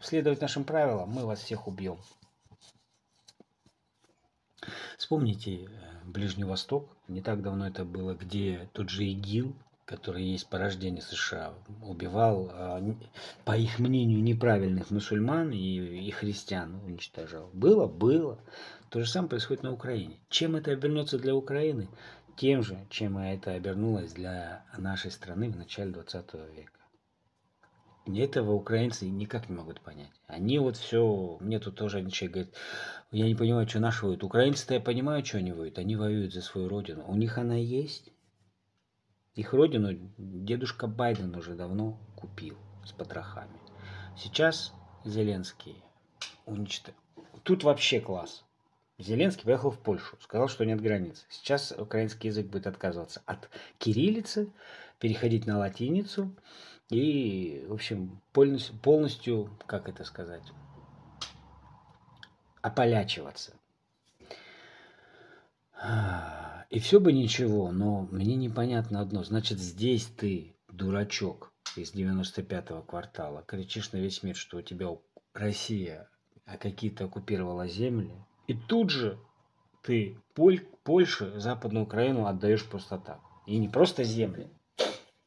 следовать 0.00 0.40
нашим 0.40 0.62
правилам, 0.62 1.10
мы 1.10 1.26
вас 1.26 1.40
всех 1.40 1.66
убьем. 1.66 1.98
Вспомните 4.96 5.64
э, 5.64 5.68
Ближний 6.04 6.44
Восток, 6.44 6.88
не 7.08 7.20
так 7.20 7.42
давно 7.42 7.66
это 7.66 7.84
было, 7.84 8.14
где 8.14 8.68
тот 8.72 8.90
же 8.90 9.04
ИГИЛ, 9.04 9.54
который 9.84 10.22
есть 10.22 10.46
порождение 10.48 11.00
США, 11.00 11.54
убивал, 11.82 12.50
а, 12.52 12.94
по 13.46 13.56
их 13.56 13.78
мнению, 13.78 14.22
неправильных 14.22 14.90
мусульман 14.90 15.50
и, 15.50 16.06
и 16.06 16.10
христиан 16.10 16.74
уничтожал. 16.84 17.48
Было? 17.54 17.86
Было. 17.86 18.38
То 18.90 19.00
же 19.00 19.08
самое 19.08 19.30
происходит 19.30 19.62
на 19.62 19.72
Украине. 19.72 20.18
Чем 20.28 20.56
это 20.56 20.72
обернется 20.72 21.18
для 21.18 21.34
Украины? 21.34 21.88
Тем 22.36 22.62
же, 22.62 22.78
чем 22.90 23.18
это 23.18 23.52
обернулось 23.52 24.12
для 24.12 24.62
нашей 24.76 25.10
страны 25.10 25.50
в 25.50 25.56
начале 25.56 25.90
20 25.90 26.34
века. 26.54 26.77
Этого 28.16 28.52
украинцы 28.52 29.06
никак 29.06 29.50
не 29.50 29.56
могут 29.56 29.80
понять. 29.82 30.12
Они 30.26 30.58
вот 30.58 30.76
все, 30.76 31.36
мне 31.40 31.58
тут 31.58 31.76
тоже 31.76 31.98
один 31.98 32.10
человек 32.10 32.34
говорит, 32.34 32.54
я 33.10 33.26
не 33.26 33.34
понимаю, 33.34 33.68
что 33.68 33.80
наши 33.80 34.04
воюют. 34.04 34.24
Украинцы-то 34.24 34.74
я 34.74 34.80
понимаю, 34.80 35.24
что 35.24 35.38
они 35.38 35.52
воюют. 35.52 35.78
Они 35.78 35.94
воюют 35.94 36.32
за 36.32 36.40
свою 36.40 36.68
родину. 36.68 37.04
У 37.06 37.14
них 37.14 37.36
она 37.36 37.56
есть. 37.56 38.10
Их 39.34 39.52
родину 39.52 39.90
дедушка 40.16 40.86
Байден 40.86 41.34
уже 41.34 41.54
давно 41.54 41.98
купил 42.16 42.56
с 42.84 42.92
потрохами. 42.92 43.60
Сейчас 44.16 44.72
Зеленский 45.04 45.76
уничтожил. 46.46 46.98
Тут 47.42 47.62
вообще 47.62 48.00
класс. 48.00 48.44
Зеленский 48.98 49.44
поехал 49.44 49.70
в 49.70 49.78
Польшу, 49.78 50.16
сказал, 50.20 50.48
что 50.48 50.64
нет 50.64 50.80
границ. 50.80 51.26
Сейчас 51.28 51.72
украинский 51.76 52.28
язык 52.30 52.46
будет 52.46 52.66
отказываться 52.66 53.22
от 53.26 53.48
кириллицы, 53.78 54.50
переходить 54.98 55.46
на 55.46 55.58
латиницу 55.58 56.34
и, 56.90 57.64
в 57.68 57.72
общем, 57.72 58.20
полностью, 58.32 58.76
полностью 58.76 59.50
как 59.66 59.88
это 59.88 60.04
сказать, 60.04 60.42
ополячиваться. 62.62 63.54
И 66.70 66.80
все 66.80 67.00
бы 67.00 67.12
ничего, 67.12 67.70
но 67.70 68.08
мне 68.10 68.36
непонятно 68.36 69.00
одно. 69.00 69.22
Значит, 69.22 69.58
здесь 69.58 70.06
ты, 70.06 70.54
дурачок 70.68 71.52
из 71.76 71.94
95-го 71.94 72.82
квартала, 72.82 73.42
кричишь 73.42 73.92
на 73.92 73.98
весь 73.98 74.22
мир, 74.22 74.36
что 74.36 74.58
у 74.58 74.62
тебя 74.62 74.88
Россия 75.32 76.08
а 76.48 76.56
какие-то 76.56 77.04
оккупировала 77.04 77.68
земли. 77.68 78.10
И 78.46 78.54
тут 78.54 78.90
же 78.90 79.18
ты 79.82 80.18
Поль, 80.34 80.66
Польше, 80.82 81.38
Западную 81.38 81.84
Украину 81.84 82.26
отдаешь 82.26 82.64
просто 82.64 82.98
так. 82.98 83.20
И 83.46 83.58
не 83.58 83.68
просто 83.68 84.02
земли. 84.02 84.48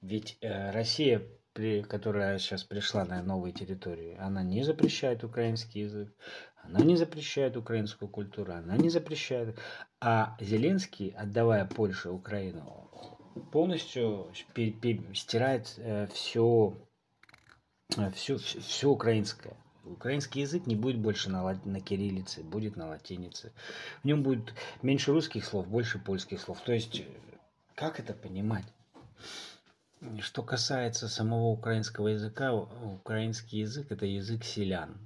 Ведь 0.02 0.38
э, 0.42 0.72
Россия, 0.72 1.22
при, 1.54 1.82
которая 1.82 2.40
сейчас 2.40 2.64
пришла 2.64 3.06
на 3.06 3.22
новые 3.22 3.54
территории, 3.54 4.18
она 4.20 4.44
не 4.44 4.64
запрещает 4.64 5.24
украинский 5.24 5.82
язык, 5.82 6.14
она 6.64 6.80
не 6.82 6.96
запрещает 6.96 7.58
украинскую 7.58 8.10
культуру, 8.10 8.54
она 8.54 8.78
не 8.78 8.90
запрещает. 8.90 9.58
А 10.00 10.38
Зеленский, 10.40 11.10
отдавая 11.10 11.66
Польше 11.66 12.10
Украину, 12.10 12.90
полностью 13.52 14.32
стирает 15.14 15.80
все, 16.14 16.78
все, 18.14 18.38
все 18.38 18.90
украинское. 18.90 19.56
Украинский 19.84 20.42
язык 20.42 20.68
не 20.68 20.76
будет 20.76 21.00
больше 21.00 21.32
на, 21.32 21.60
на 21.66 21.82
кириллице, 21.82 22.44
будет 22.44 22.76
на 22.76 22.88
латинице. 22.88 23.52
В 24.04 24.06
нем 24.06 24.22
будет 24.22 24.54
меньше 24.84 25.12
русских 25.12 25.44
слов, 25.44 25.68
больше 25.68 25.98
польских 25.98 26.40
слов. 26.40 26.62
То 26.62 26.72
есть, 26.72 27.04
как 27.76 28.00
это 28.00 28.14
понимать? 28.14 28.66
Что 30.20 30.42
касается 30.42 31.08
самого 31.08 31.50
украинского 31.50 32.08
языка, 32.08 32.54
украинский 32.54 33.60
язык– 33.60 33.86
это 33.92 34.08
язык 34.08 34.44
селян. 34.44 34.98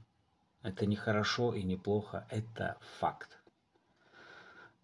Это 0.61 0.85
не 0.85 0.95
хорошо 0.95 1.53
и 1.53 1.63
не 1.63 1.75
плохо, 1.75 2.25
это 2.29 2.77
факт. 2.97 3.37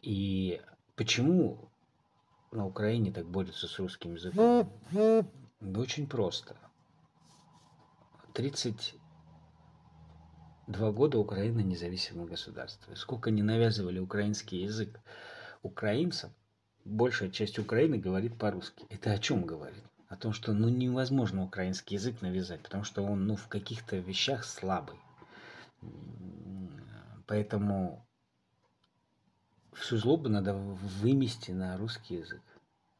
И 0.01 0.61
почему 0.95 1.71
на 2.51 2.67
Украине 2.67 3.13
так 3.13 3.25
борются 3.25 3.69
с 3.69 3.79
русским 3.79 4.15
языком? 4.15 4.69
Да 5.61 5.79
очень 5.79 6.07
просто. 6.07 6.57
32 8.33 10.91
года 10.91 11.19
Украина 11.19 11.61
независимое 11.61 12.27
государство. 12.27 12.93
Сколько 12.95 13.31
не 13.31 13.43
навязывали 13.43 13.99
украинский 13.99 14.63
язык 14.63 14.99
украинцам, 15.61 16.33
большая 16.83 17.29
часть 17.29 17.59
Украины 17.59 17.97
говорит 17.97 18.37
по-русски. 18.37 18.85
Это 18.89 19.13
о 19.13 19.17
чем 19.17 19.45
говорит? 19.45 19.85
О 20.11 20.17
том, 20.17 20.33
что 20.33 20.51
ну, 20.51 20.67
невозможно 20.67 21.41
украинский 21.41 21.95
язык 21.95 22.21
навязать, 22.21 22.61
потому 22.61 22.83
что 22.83 23.01
он 23.01 23.27
ну, 23.27 23.37
в 23.37 23.47
каких-то 23.47 23.95
вещах 23.95 24.43
слабый. 24.43 24.97
Поэтому 27.27 28.05
всю 29.71 29.95
злобу 29.95 30.27
надо 30.27 30.53
вымести 30.53 31.51
на 31.51 31.77
русский 31.77 32.15
язык. 32.15 32.41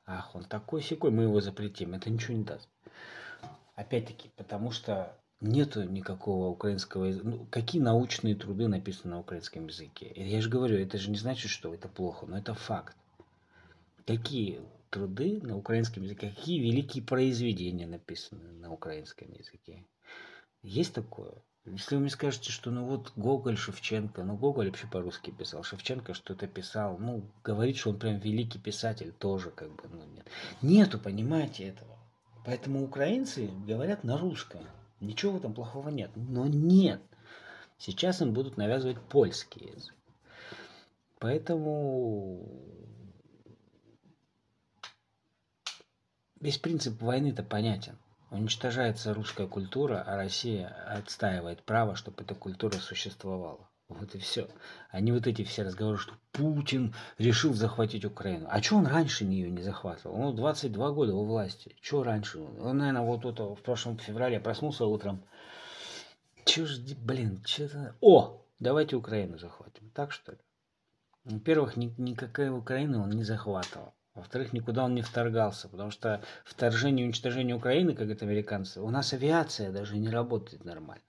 Ах, 0.06 0.34
он 0.36 0.46
такой 0.46 0.82
секой, 0.82 1.12
мы 1.12 1.24
его 1.24 1.42
запретим. 1.42 1.96
Это 1.96 2.10
ничего 2.10 2.38
не 2.38 2.46
даст. 2.46 2.70
Опять-таки, 3.76 4.32
потому 4.38 4.72
что 4.72 5.14
нету 5.42 5.84
никакого 5.84 6.48
украинского 6.48 7.04
языка. 7.04 7.28
Ну, 7.28 7.46
какие 7.52 7.82
научные 7.82 8.36
труды 8.36 8.70
написаны 8.70 9.16
на 9.16 9.20
украинском 9.20 9.68
языке? 9.68 10.14
Я 10.16 10.42
же 10.42 10.50
говорю, 10.50 10.78
это 10.78 10.98
же 10.98 11.12
не 11.12 11.18
значит, 11.18 11.52
что 11.52 11.74
это 11.74 11.90
плохо, 11.90 12.26
но 12.26 12.38
это 12.38 12.54
факт. 12.54 12.96
Какие 14.08 14.62
труды 14.92 15.40
на 15.42 15.58
украинском 15.58 16.04
языке, 16.04 16.30
какие 16.30 16.60
великие 16.60 17.04
произведения 17.04 17.88
написаны 17.88 18.52
на 18.52 18.72
украинском 18.72 19.32
языке? 19.32 19.84
Есть 20.62 20.94
такое? 20.94 21.34
Если 21.66 21.96
вы 21.96 22.02
мне 22.02 22.10
скажете, 22.10 22.52
что 22.52 22.72
ну 22.72 22.86
вот 22.86 23.14
Гоголь, 23.16 23.58
Шевченко, 23.58 24.24
ну 24.24 24.36
Гоголь 24.36 24.68
вообще 24.68 24.88
по-русски 24.88 25.32
писал, 25.32 25.64
Шевченко 25.64 26.14
что-то 26.14 26.48
писал, 26.48 26.98
ну 27.00 27.24
говорит, 27.44 27.78
что 27.78 27.92
он 27.92 28.00
прям 28.00 28.20
великий 28.20 28.60
писатель, 28.60 29.12
тоже 29.12 29.52
как 29.52 29.70
бы, 29.76 29.84
ну 29.90 30.04
нет. 30.06 30.28
Нету, 30.62 31.00
понимаете, 31.00 31.66
этого. 31.66 31.98
Поэтому 32.46 32.84
украинцы 32.84 33.50
говорят 33.68 34.04
на 34.04 34.18
русском. 34.18 34.62
Ничего 35.00 35.34
в 35.34 35.38
этом 35.38 35.54
плохого 35.54 35.90
нет. 35.90 36.12
Но 36.16 36.48
нет. 36.48 37.02
Сейчас 37.78 38.22
им 38.22 38.34
будут 38.34 38.58
навязывать 38.58 39.00
польский 39.00 39.72
язык. 39.76 39.96
Поэтому 41.20 42.50
весь 46.42 46.58
принцип 46.58 47.02
войны-то 47.02 47.44
понятен. 47.44 47.98
Уничтожается 48.32 49.14
русская 49.14 49.48
культура, 49.48 50.04
а 50.06 50.16
Россия 50.16 50.68
отстаивает 50.88 51.64
право, 51.64 51.96
чтобы 51.96 52.24
эта 52.24 52.34
культура 52.34 52.74
существовала. 52.78 53.70
Вот 53.90 54.16
и 54.16 54.20
все. 54.20 54.48
А 54.92 55.02
вот 55.02 55.28
эти 55.28 55.44
все 55.44 55.64
разговоры, 55.64 55.98
что 55.98 56.14
Путин 56.32 56.96
решил 57.18 57.54
захватить 57.54 58.06
Украину. 58.06 58.48
А 58.50 58.62
что 58.62 58.78
он 58.78 58.88
раньше 58.88 59.26
ее 59.26 59.52
не 59.52 59.62
захватывал? 59.62 60.16
Он 60.16 60.36
22 60.36 60.92
года 60.92 61.14
у 61.14 61.26
власти. 61.26 61.76
Что 61.82 62.04
раньше? 62.04 62.40
Он, 62.40 62.78
наверное, 62.78 63.02
вот 63.02 63.26
это 63.26 63.54
в 63.54 63.62
прошлом 63.62 63.98
феврале 63.98 64.40
проснулся 64.40 64.86
утром. 64.86 65.24
Че 66.46 66.66
ж, 66.66 66.80
блин, 66.98 67.44
что-то... 67.46 67.96
О, 68.00 68.42
давайте 68.60 68.96
Украину 68.96 69.38
захватим. 69.38 69.92
Так 69.94 70.14
что 70.14 70.32
ли? 70.32 70.38
Во-первых, 71.26 71.76
ни, 71.76 71.94
никакая 71.98 72.52
Украина 72.52 73.04
он 73.04 73.10
не 73.10 73.24
захватывал. 73.24 73.94
Во-вторых, 74.22 74.54
никуда 74.54 74.86
он 74.86 74.94
не 74.94 75.02
вторгался, 75.02 75.68
потому 75.68 75.90
что 75.90 76.22
вторжение 76.46 77.04
и 77.04 77.08
уничтожение 77.08 77.56
Украины, 77.56 77.96
как 77.96 78.08
это 78.08 78.24
американцы, 78.24 78.80
у 78.80 78.90
нас 78.92 79.14
авиация 79.14 79.72
даже 79.72 79.98
не 79.98 80.10
работает 80.10 80.64
нормально. 80.64 81.02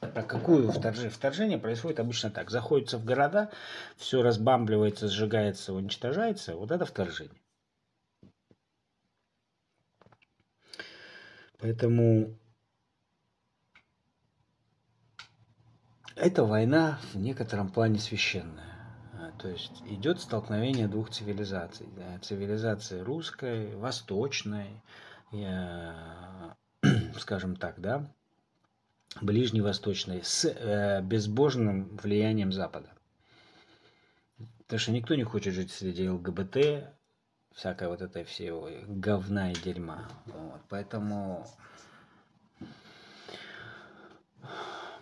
Про 0.00 0.22
какую 0.22 0.70
вторжение? 0.70 1.10
Вторжение 1.10 1.58
происходит 1.58 2.00
обычно 2.00 2.30
так. 2.30 2.50
Заходится 2.50 2.98
в 2.98 3.06
города, 3.06 3.50
все 3.96 4.20
разбамбливается, 4.20 5.08
сжигается, 5.08 5.72
уничтожается. 5.72 6.54
Вот 6.54 6.70
это 6.70 6.84
вторжение. 6.84 7.40
Поэтому 11.60 12.38
эта 16.14 16.44
война 16.44 17.00
в 17.14 17.16
некотором 17.16 17.70
плане 17.70 17.98
священная. 17.98 18.67
То 19.38 19.48
есть 19.48 19.82
идет 19.86 20.20
столкновение 20.20 20.88
двух 20.88 21.10
цивилизаций. 21.10 21.86
Да, 21.96 22.18
цивилизации 22.20 23.00
русской, 23.00 23.74
восточной, 23.76 24.82
э, 25.32 26.52
скажем 27.18 27.56
так, 27.56 27.80
да, 27.80 28.12
ближневосточной, 29.20 30.22
с 30.24 30.44
э, 30.44 31.00
безбожным 31.02 31.96
влиянием 31.96 32.52
Запада. 32.52 32.90
Потому 34.58 34.80
что 34.80 34.92
никто 34.92 35.14
не 35.14 35.24
хочет 35.24 35.54
жить 35.54 35.70
среди 35.70 36.08
ЛГБТ, 36.08 36.92
всякая 37.54 37.88
вот 37.88 38.02
этой 38.02 38.24
всего 38.24 38.68
говна 38.86 39.52
и 39.52 39.54
дерьма. 39.54 40.08
Вот. 40.26 40.60
Поэтому 40.68 41.46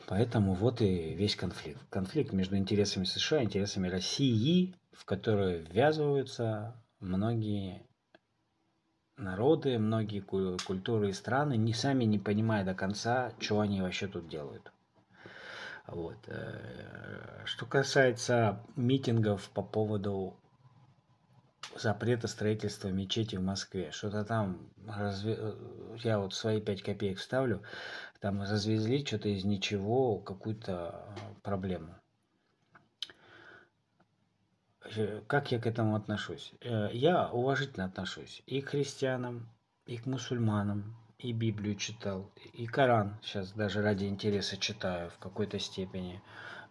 Поэтому 0.06 0.54
вот 0.54 0.80
и 0.82 1.14
весь 1.14 1.34
конфликт. 1.34 1.80
Конфликт 1.90 2.32
между 2.32 2.56
интересами 2.56 3.04
США 3.04 3.40
и 3.40 3.44
интересами 3.44 3.88
России, 3.88 4.74
в 4.92 5.04
который 5.04 5.62
ввязываются 5.62 6.74
многие 7.00 7.82
народы, 9.16 9.78
многие 9.78 10.20
культуры 10.20 11.10
и 11.10 11.12
страны, 11.12 11.56
не 11.56 11.72
сами 11.72 12.04
не 12.04 12.18
понимая 12.18 12.64
до 12.64 12.74
конца, 12.74 13.32
что 13.40 13.60
они 13.60 13.82
вообще 13.82 14.06
тут 14.06 14.28
делают. 14.28 14.72
Вот. 15.86 16.18
Э, 16.26 17.42
что 17.44 17.66
касается 17.66 18.60
митингов 18.76 19.50
по 19.50 19.62
поводу 19.62 20.36
запрета 21.74 22.29
строительства 22.29 22.88
мечети 22.88 23.37
в 23.37 23.42
Москве. 23.42 23.90
Что-то 23.90 24.24
там, 24.24 24.70
разве... 24.87 25.37
Э, 25.38 25.96
я 26.02 26.18
вот 26.18 26.35
свои 26.35 26.61
5 26.61 26.83
копеек 26.83 27.18
вставлю, 27.18 27.62
там 28.20 28.42
развезли 28.42 29.05
что-то 29.05 29.29
из 29.29 29.44
ничего, 29.44 30.18
какую-то 30.18 31.05
э, 31.16 31.20
проблему. 31.42 31.94
Э, 34.96 35.20
как 35.26 35.52
я 35.52 35.59
к 35.59 35.66
этому 35.66 35.96
отношусь? 35.96 36.52
Я 36.61 37.29
уважительно 37.29 37.87
отношусь 37.87 38.42
и 38.46 38.61
к 38.61 38.70
христианам, 38.70 39.48
и 39.87 39.98
к 39.98 40.07
мусульманам, 40.07 40.96
и 41.18 41.33
Библию 41.33 41.76
читал, 41.76 42.31
и 42.52 42.66
Коран 42.66 43.16
сейчас 43.22 43.52
даже 43.52 43.83
ради 43.83 44.05
интереса 44.05 44.57
читаю 44.57 45.11
в 45.11 45.18
какой-то 45.18 45.59
степени. 45.59 46.22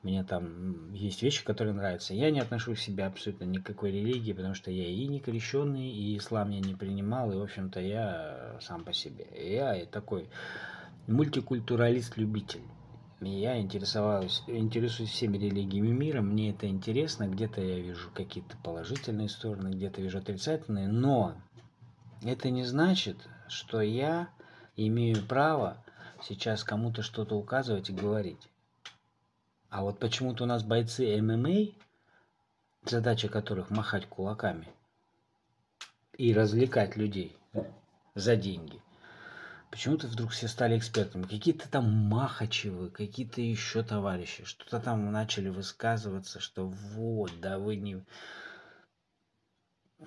Мне 0.05 0.23
там 0.23 0.93
есть 0.93 1.23
вещи, 1.23 1.43
которые 1.43 1.73
нравятся. 1.73 2.13
Я 2.13 2.29
не 2.29 2.39
отношу 2.39 2.75
к 2.75 2.77
себе 2.77 3.05
абсолютно 3.07 3.45
никакой 3.45 3.91
религии, 3.91 4.33
потому 4.33 4.53
что 4.53 4.69
я 4.69 4.87
и 4.87 5.07
не 5.07 5.19
крещенный, 5.19 5.89
и 5.89 6.15
ислам 6.15 6.51
я 6.51 6.59
не 6.59 6.75
принимал, 6.75 7.31
и, 7.31 7.35
в 7.35 7.41
общем-то, 7.41 7.79
я 7.79 8.55
сам 8.61 8.83
по 8.83 8.93
себе. 8.93 9.25
Я 9.33 9.83
такой 9.87 10.29
мультикультуралист-любитель. 11.07 12.61
Я 13.19 13.59
интересовалась, 13.59 14.43
интересуюсь 14.45 15.09
всеми 15.09 15.39
религиями 15.39 15.87
мира, 15.87 16.21
мне 16.21 16.51
это 16.51 16.67
интересно, 16.67 17.27
где-то 17.27 17.61
я 17.61 17.79
вижу 17.79 18.11
какие-то 18.13 18.57
положительные 18.63 19.27
стороны, 19.27 19.69
где-то 19.69 20.03
вижу 20.03 20.19
отрицательные, 20.19 20.87
но 20.87 21.33
это 22.21 22.51
не 22.51 22.63
значит, 22.63 23.17
что 23.47 23.81
я 23.81 24.29
имею 24.75 25.25
право 25.25 25.83
сейчас 26.21 26.63
кому-то 26.63 27.01
что-то 27.01 27.35
указывать 27.35 27.89
и 27.89 27.93
говорить. 27.93 28.47
А 29.75 29.81
вот 29.81 29.99
почему-то 29.99 30.45
у 30.45 30.47
нас 30.47 30.63
бойцы 30.63 31.21
ММА, 31.21 31.73
задача 32.85 33.27
которых 33.27 33.71
махать 33.71 34.07
кулаками 34.07 34.69
и 36.17 36.33
развлекать 36.33 36.95
людей 36.95 37.37
за 38.13 38.37
деньги, 38.37 38.81
Почему-то 39.69 40.07
вдруг 40.07 40.31
все 40.31 40.47
стали 40.47 40.77
экспертами. 40.77 41.23
Какие-то 41.23 41.69
там 41.69 41.91
Махачевы, 41.91 42.89
какие-то 42.89 43.41
еще 43.41 43.83
товарищи, 43.83 44.45
что-то 44.45 44.79
там 44.79 45.11
начали 45.11 45.49
высказываться, 45.49 46.39
что 46.39 46.67
вот, 46.67 47.33
да 47.41 47.59
вы 47.59 47.75
не... 47.75 48.01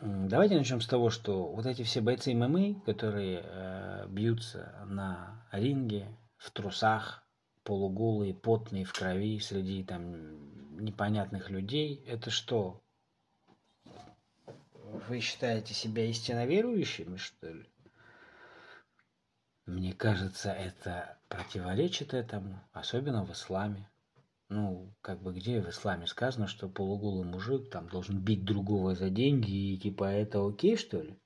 Давайте 0.00 0.56
начнем 0.56 0.80
с 0.80 0.86
того, 0.86 1.10
что 1.10 1.46
вот 1.52 1.66
эти 1.66 1.82
все 1.82 2.00
бойцы 2.00 2.32
ММА, 2.32 2.80
которые 2.86 3.42
э, 3.44 4.06
бьются 4.08 4.82
на 4.86 5.46
ринге, 5.52 6.08
в 6.38 6.50
трусах, 6.52 7.27
полуголые, 7.68 8.32
потные, 8.32 8.86
в 8.86 8.94
крови, 8.94 9.38
среди 9.40 9.84
там 9.84 10.80
непонятных 10.82 11.50
людей, 11.50 12.02
это 12.06 12.30
что? 12.30 12.82
Вы 15.06 15.20
считаете 15.20 15.74
себя 15.74 16.06
истинно 16.06 16.46
верующими, 16.46 17.18
что 17.18 17.52
ли? 17.52 17.68
Мне 19.66 19.92
кажется, 19.92 20.50
это 20.50 21.18
противоречит 21.28 22.14
этому, 22.14 22.58
особенно 22.72 23.22
в 23.22 23.32
исламе. 23.32 23.86
Ну, 24.48 24.90
как 25.02 25.20
бы 25.20 25.34
где 25.34 25.60
в 25.60 25.68
исламе 25.68 26.06
сказано, 26.06 26.46
что 26.46 26.70
полуголый 26.70 27.26
мужик 27.26 27.68
там 27.68 27.90
должен 27.90 28.18
бить 28.18 28.46
другого 28.46 28.94
за 28.94 29.10
деньги, 29.10 29.74
и 29.74 29.78
типа 29.78 30.04
это 30.04 30.42
окей, 30.42 30.78
что 30.78 31.02
ли? 31.02 31.18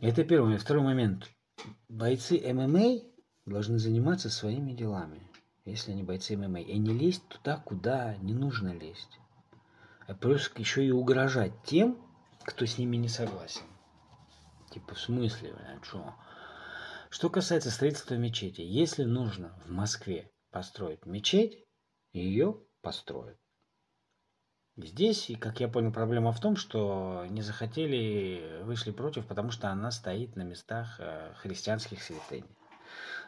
Это 0.00 0.24
первый. 0.24 0.58
Второй 0.58 0.82
момент. 0.82 1.30
Бойцы 1.88 2.40
ММА 2.52 3.13
должны 3.46 3.78
заниматься 3.78 4.30
своими 4.30 4.72
делами, 4.72 5.20
если 5.64 5.92
они 5.92 6.02
бойцы 6.02 6.36
ММА, 6.36 6.60
и 6.60 6.78
не 6.78 6.92
лезть 6.92 7.26
туда, 7.28 7.58
куда 7.58 8.16
не 8.16 8.34
нужно 8.34 8.72
лезть. 8.72 9.18
А 10.06 10.14
плюс 10.14 10.50
еще 10.56 10.84
и 10.84 10.90
угрожать 10.90 11.52
тем, 11.64 11.98
кто 12.44 12.66
с 12.66 12.78
ними 12.78 12.96
не 12.96 13.08
согласен. 13.08 13.64
Типа, 14.70 14.94
в 14.94 15.00
смысле, 15.00 15.54
блядь, 15.54 15.84
что? 15.84 16.14
Что 17.10 17.30
касается 17.30 17.70
строительства 17.70 18.14
мечети, 18.14 18.60
если 18.60 19.04
нужно 19.04 19.56
в 19.64 19.70
Москве 19.70 20.30
построить 20.50 21.06
мечеть, 21.06 21.64
ее 22.12 22.60
построят. 22.80 23.38
Здесь, 24.76 25.30
и 25.30 25.36
как 25.36 25.60
я 25.60 25.68
понял, 25.68 25.92
проблема 25.92 26.32
в 26.32 26.40
том, 26.40 26.56
что 26.56 27.24
не 27.30 27.42
захотели, 27.42 28.62
вышли 28.64 28.90
против, 28.90 29.26
потому 29.26 29.52
что 29.52 29.68
она 29.68 29.92
стоит 29.92 30.34
на 30.34 30.42
местах 30.42 30.96
э, 30.98 31.32
христианских 31.36 32.02
святынь. 32.02 32.44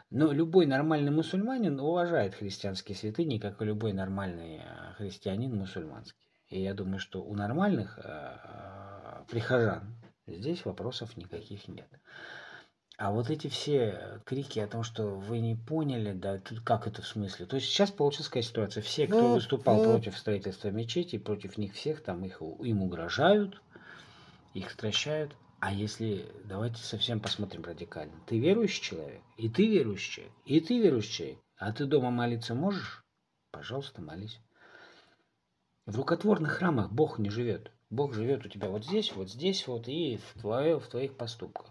Но 0.09 0.31
любой 0.31 0.65
нормальный 0.65 1.11
мусульманин 1.11 1.79
уважает 1.79 2.33
христианские 2.35 2.95
святыни, 2.95 3.39
как 3.39 3.61
и 3.61 3.65
любой 3.65 3.91
нормальный 3.91 4.61
э, 4.63 4.93
христианин 4.97 5.53
мусульманский. 5.55 6.17
И 6.49 6.61
я 6.61 6.73
думаю, 6.73 6.99
что 6.99 7.21
у 7.21 7.35
нормальных 7.35 7.99
э, 8.01 9.23
прихожан 9.29 9.97
здесь 10.25 10.63
вопросов 10.63 11.17
никаких 11.17 11.67
нет. 11.67 11.89
А 12.97 13.11
вот 13.11 13.29
эти 13.29 13.47
все 13.47 14.21
крики 14.25 14.59
о 14.59 14.67
том, 14.67 14.81
что 14.83 15.03
вы 15.03 15.39
не 15.39 15.55
поняли, 15.55 16.13
да, 16.13 16.39
как 16.63 16.87
это 16.87 17.03
в 17.03 17.07
смысле? 17.07 17.45
То 17.45 17.57
есть 17.57 17.67
сейчас 17.67 17.91
получилась 17.91 18.27
такая 18.27 18.43
ситуация. 18.43 18.81
Все, 18.81 19.05
кто 19.05 19.21
ну, 19.21 19.33
выступал 19.35 19.83
ну... 19.83 19.91
против 19.91 20.17
строительства 20.17 20.69
мечети, 20.69 21.19
против 21.19 21.57
них 21.57 21.73
всех, 21.73 22.01
там 22.01 22.25
их, 22.25 22.41
им 22.41 22.81
угрожают, 22.81 23.61
их 24.55 24.71
стращают. 24.71 25.35
А 25.59 25.71
если, 25.71 26.31
давайте 26.45 26.83
совсем 26.83 27.19
посмотрим 27.19 27.63
радикально. 27.63 28.13
Ты 28.27 28.37
верующий 28.37 28.81
человек, 28.81 29.23
и 29.37 29.49
ты 29.49 29.67
верующий 29.67 30.11
человек, 30.11 30.33
и 30.45 30.59
ты 30.59 30.79
верующий 30.79 31.13
человек. 31.13 31.39
А 31.57 31.71
ты 31.73 31.85
дома 31.85 32.11
молиться 32.11 32.53
можешь? 32.53 33.03
Пожалуйста, 33.51 34.01
молись. 34.01 34.39
В 35.87 35.97
рукотворных 35.97 36.51
храмах 36.51 36.91
Бог 36.91 37.17
не 37.17 37.31
живет. 37.31 37.71
Бог 37.89 38.13
живет 38.13 38.45
у 38.45 38.49
тебя 38.49 38.69
вот 38.69 38.85
здесь, 38.85 39.15
вот 39.15 39.31
здесь, 39.31 39.65
вот 39.67 39.87
и 39.87 40.17
в, 40.17 40.41
твое, 40.41 40.79
в 40.79 40.87
твоих 40.87 41.17
поступках. 41.17 41.67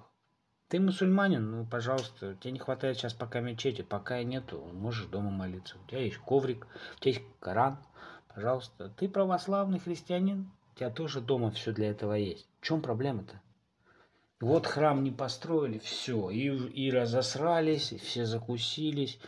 Ты 0.69 0.81
мусульманин, 0.81 1.49
ну, 1.49 1.65
пожалуйста, 1.65 2.35
тебе 2.41 2.53
не 2.53 2.59
хватает 2.59 2.97
сейчас 2.97 3.15
пока 3.15 3.39
мечети, 3.39 3.83
пока 3.83 4.19
и 4.19 4.25
нету, 4.25 4.69
можешь 4.73 5.07
дома 5.07 5.31
молиться. 5.31 5.77
У 5.79 5.89
тебя 5.89 6.01
есть 6.01 6.17
коврик, 6.17 6.67
у 6.97 7.01
тебя 7.01 7.13
есть 7.13 7.25
Коран, 7.39 7.79
пожалуйста. 8.35 8.89
Ты 8.89 9.09
православный 9.09 9.79
христианин, 9.79 10.51
у 10.75 10.79
тебя 10.79 10.91
тоже 10.91 11.21
дома 11.21 11.53
все 11.53 11.73
для 11.73 11.91
этого 11.91 12.15
есть. 12.15 12.49
В 12.61 12.67
чем 12.67 12.83
проблема-то? 12.83 13.41
Вот 14.41 14.67
храм 14.67 15.03
не 15.03 15.11
построили, 15.11 15.79
все, 15.79 16.29
и, 16.31 16.49
и 16.49 16.91
разосрались, 16.91 17.93
и 17.93 17.99
все 17.99 18.27
закусились. 18.27 19.19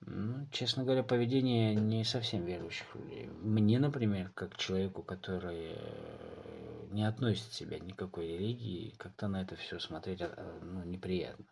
Ну, 0.00 0.46
честно 0.50 0.84
говоря, 0.84 1.02
поведение 1.02 1.74
не 1.74 2.04
совсем 2.04 2.46
верующих 2.46 2.94
людей. 2.94 3.28
Мне, 3.28 3.78
например, 3.78 4.30
как 4.34 4.56
человеку, 4.56 5.02
который 5.02 5.72
э, 5.74 6.86
не 6.90 7.06
относит 7.06 7.52
себя 7.52 7.78
ни 7.78 7.92
к 7.92 7.96
какой 7.96 8.28
религии, 8.28 8.94
как-то 8.96 9.28
на 9.28 9.42
это 9.42 9.56
все 9.56 9.78
смотреть 9.78 10.22
а, 10.22 10.58
ну, 10.62 10.84
неприятно. 10.84 11.44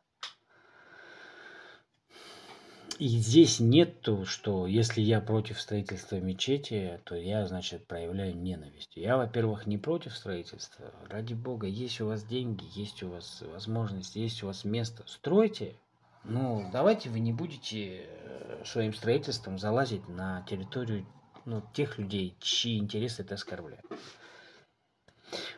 И 2.98 3.06
здесь 3.06 3.60
нет 3.60 4.00
то, 4.00 4.24
что 4.24 4.66
если 4.66 5.00
я 5.00 5.20
против 5.20 5.60
строительства 5.60 6.16
мечети, 6.16 7.00
то 7.04 7.14
я, 7.14 7.46
значит, 7.46 7.86
проявляю 7.86 8.36
ненависть. 8.36 8.96
Я, 8.96 9.16
во-первых, 9.16 9.66
не 9.66 9.78
против 9.78 10.16
строительства. 10.16 10.92
Ради 11.08 11.34
бога, 11.34 11.68
есть 11.68 12.00
у 12.00 12.06
вас 12.06 12.24
деньги, 12.24 12.64
есть 12.74 13.04
у 13.04 13.10
вас 13.10 13.42
возможность, 13.42 14.16
есть 14.16 14.42
у 14.42 14.48
вас 14.48 14.64
место. 14.64 15.04
Стройте. 15.06 15.76
Ну, 16.24 16.68
давайте 16.72 17.08
вы 17.08 17.20
не 17.20 17.32
будете 17.32 18.06
э, 18.08 18.64
своим 18.64 18.92
строительством 18.92 19.60
залазить 19.60 20.08
на 20.08 20.42
территорию 20.42 21.06
ну, 21.44 21.62
тех 21.72 21.98
людей, 21.98 22.36
чьи 22.40 22.78
интересы 22.78 23.22
это 23.22 23.36
оскорбляет. 23.36 23.86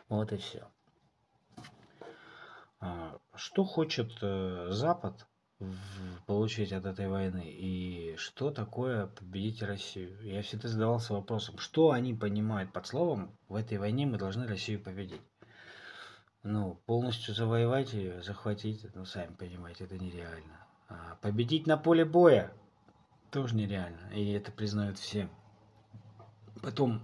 Вот 0.09 0.31
и 0.31 0.37
все. 0.37 0.67
А, 2.79 3.17
что 3.33 3.63
хочет 3.63 4.11
э, 4.21 4.67
Запад 4.69 5.25
получить 6.25 6.71
от 6.71 6.85
этой 6.85 7.07
войны 7.07 7.43
и 7.45 8.15
что 8.17 8.51
такое 8.51 9.07
победить 9.07 9.61
Россию? 9.63 10.17
Я 10.21 10.41
всегда 10.41 10.67
задавался 10.67 11.13
вопросом, 11.13 11.57
что 11.57 11.91
они 11.91 12.13
понимают 12.13 12.71
под 12.73 12.87
словом 12.87 13.37
«в 13.47 13.55
этой 13.55 13.77
войне 13.77 14.05
мы 14.05 14.17
должны 14.17 14.47
Россию 14.47 14.81
победить». 14.81 15.21
Ну, 16.43 16.81
полностью 16.85 17.35
завоевать 17.35 17.93
ее, 17.93 18.21
захватить, 18.23 18.85
ну, 18.95 19.05
сами 19.05 19.33
понимаете, 19.35 19.83
это 19.83 19.97
нереально. 19.97 20.65
А 20.89 21.15
победить 21.21 21.67
на 21.67 21.77
поле 21.77 22.03
боя 22.03 22.51
тоже 23.29 23.55
нереально, 23.55 24.09
и 24.13 24.31
это 24.31 24.51
признают 24.51 24.97
все. 24.97 25.29
Потом 26.61 27.01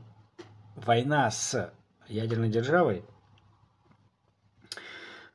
война 0.75 1.29
с 1.29 1.73
ядерной 2.07 2.49
державой, 2.49 3.05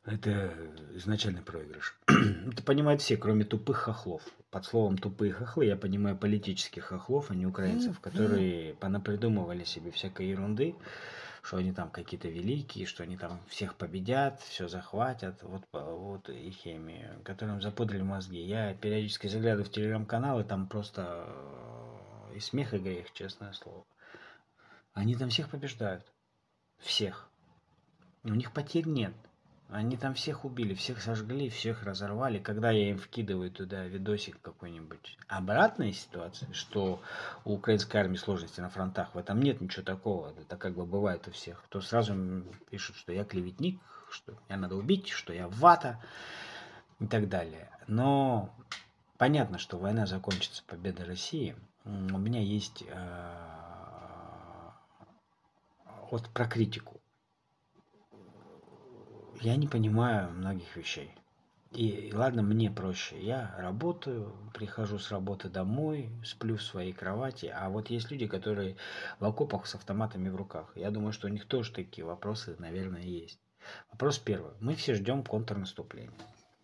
это 0.04 0.52
изначальный 0.94 1.42
проигрыш. 1.42 1.96
Это 2.08 2.62
понимают 2.62 3.00
все, 3.02 3.16
кроме 3.16 3.44
тупых 3.44 3.76
хохлов. 3.78 4.22
Под 4.50 4.64
словом 4.64 4.98
тупые 4.98 5.32
хохлы 5.32 5.66
я 5.66 5.76
понимаю 5.76 6.16
политических 6.16 6.86
хохлов, 6.86 7.30
а 7.30 7.34
не 7.34 7.46
украинцев, 7.46 8.00
которые 8.00 8.74
понапридумывали 8.74 9.64
себе 9.64 9.92
всякой 9.92 10.28
ерунды, 10.28 10.74
что 11.42 11.56
они 11.56 11.72
там 11.72 11.88
какие-то 11.90 12.28
великие, 12.28 12.86
что 12.86 13.04
они 13.04 13.16
там 13.16 13.40
всех 13.46 13.76
победят, 13.76 14.40
все 14.40 14.66
захватят. 14.68 15.40
Вот, 15.42 15.62
вот 15.72 16.28
их 16.28 16.54
хемия, 16.54 17.16
которым 17.24 17.62
запудрили 17.62 18.02
мозги. 18.02 18.40
Я 18.42 18.74
периодически 18.74 19.28
заглядываю 19.28 19.66
в 19.66 19.70
телеграм-каналы, 19.70 20.44
там 20.44 20.66
просто 20.66 21.24
э, 21.26 22.36
и 22.36 22.40
смех, 22.40 22.74
и 22.74 22.78
грех, 22.78 23.12
честное 23.12 23.52
слово. 23.52 23.84
Они 24.94 25.14
там 25.14 25.30
всех 25.30 25.48
побеждают. 25.48 26.04
Всех. 26.78 27.28
У 28.24 28.34
них 28.34 28.52
потерь 28.52 28.86
нет. 28.86 29.14
Они 29.72 29.96
там 29.96 30.12
всех 30.12 30.44
убили, 30.44 30.74
всех 30.74 31.00
сожгли, 31.00 31.48
всех 31.48 31.82
разорвали. 31.82 32.38
Когда 32.38 32.70
я 32.70 32.90
им 32.90 32.98
вкидываю 32.98 33.50
туда 33.50 33.86
видосик 33.86 34.38
какой-нибудь. 34.42 35.16
Обратная 35.28 35.92
ситуация, 35.92 36.52
что 36.52 37.00
у 37.46 37.54
украинской 37.54 37.96
армии 37.96 38.16
сложности 38.16 38.60
на 38.60 38.68
фронтах, 38.68 39.14
в 39.14 39.18
этом 39.18 39.40
нет 39.40 39.62
ничего 39.62 39.82
такого. 39.82 40.34
Это 40.38 40.58
как 40.58 40.74
бы 40.74 40.84
бывает 40.84 41.26
у 41.26 41.30
всех. 41.30 41.64
То 41.70 41.80
сразу 41.80 42.14
пишут, 42.70 42.96
что 42.96 43.12
я 43.12 43.24
клеветник, 43.24 43.80
что 44.10 44.34
меня 44.46 44.58
надо 44.58 44.76
убить, 44.76 45.08
что 45.08 45.32
я 45.32 45.48
вата 45.48 45.98
и 47.00 47.06
так 47.06 47.30
далее. 47.30 47.70
Но 47.86 48.54
понятно, 49.16 49.56
что 49.56 49.78
война 49.78 50.04
закончится 50.04 50.62
победой 50.66 51.06
России. 51.06 51.56
У 51.86 52.18
меня 52.18 52.40
есть 52.40 52.84
э, 52.86 54.70
вот 56.10 56.28
про 56.28 56.46
критику. 56.46 57.01
Я 59.42 59.56
не 59.56 59.66
понимаю 59.66 60.30
многих 60.30 60.76
вещей. 60.76 61.12
И, 61.72 62.12
ладно, 62.14 62.42
мне 62.42 62.70
проще. 62.70 63.20
Я 63.20 63.52
работаю, 63.58 64.36
прихожу 64.54 65.00
с 65.00 65.10
работы 65.10 65.48
домой, 65.48 66.10
сплю 66.24 66.56
в 66.56 66.62
своей 66.62 66.92
кровати. 66.92 67.52
А 67.52 67.68
вот 67.68 67.90
есть 67.90 68.08
люди, 68.12 68.28
которые 68.28 68.76
в 69.18 69.24
окопах 69.24 69.66
с 69.66 69.74
автоматами 69.74 70.28
в 70.28 70.36
руках. 70.36 70.70
Я 70.76 70.92
думаю, 70.92 71.12
что 71.12 71.26
у 71.26 71.30
них 71.30 71.46
тоже 71.46 71.72
такие 71.72 72.04
вопросы, 72.04 72.54
наверное, 72.60 73.02
есть. 73.02 73.40
Вопрос 73.90 74.18
первый. 74.18 74.52
Мы 74.60 74.76
все 74.76 74.94
ждем 74.94 75.24
контрнаступления. 75.24 76.12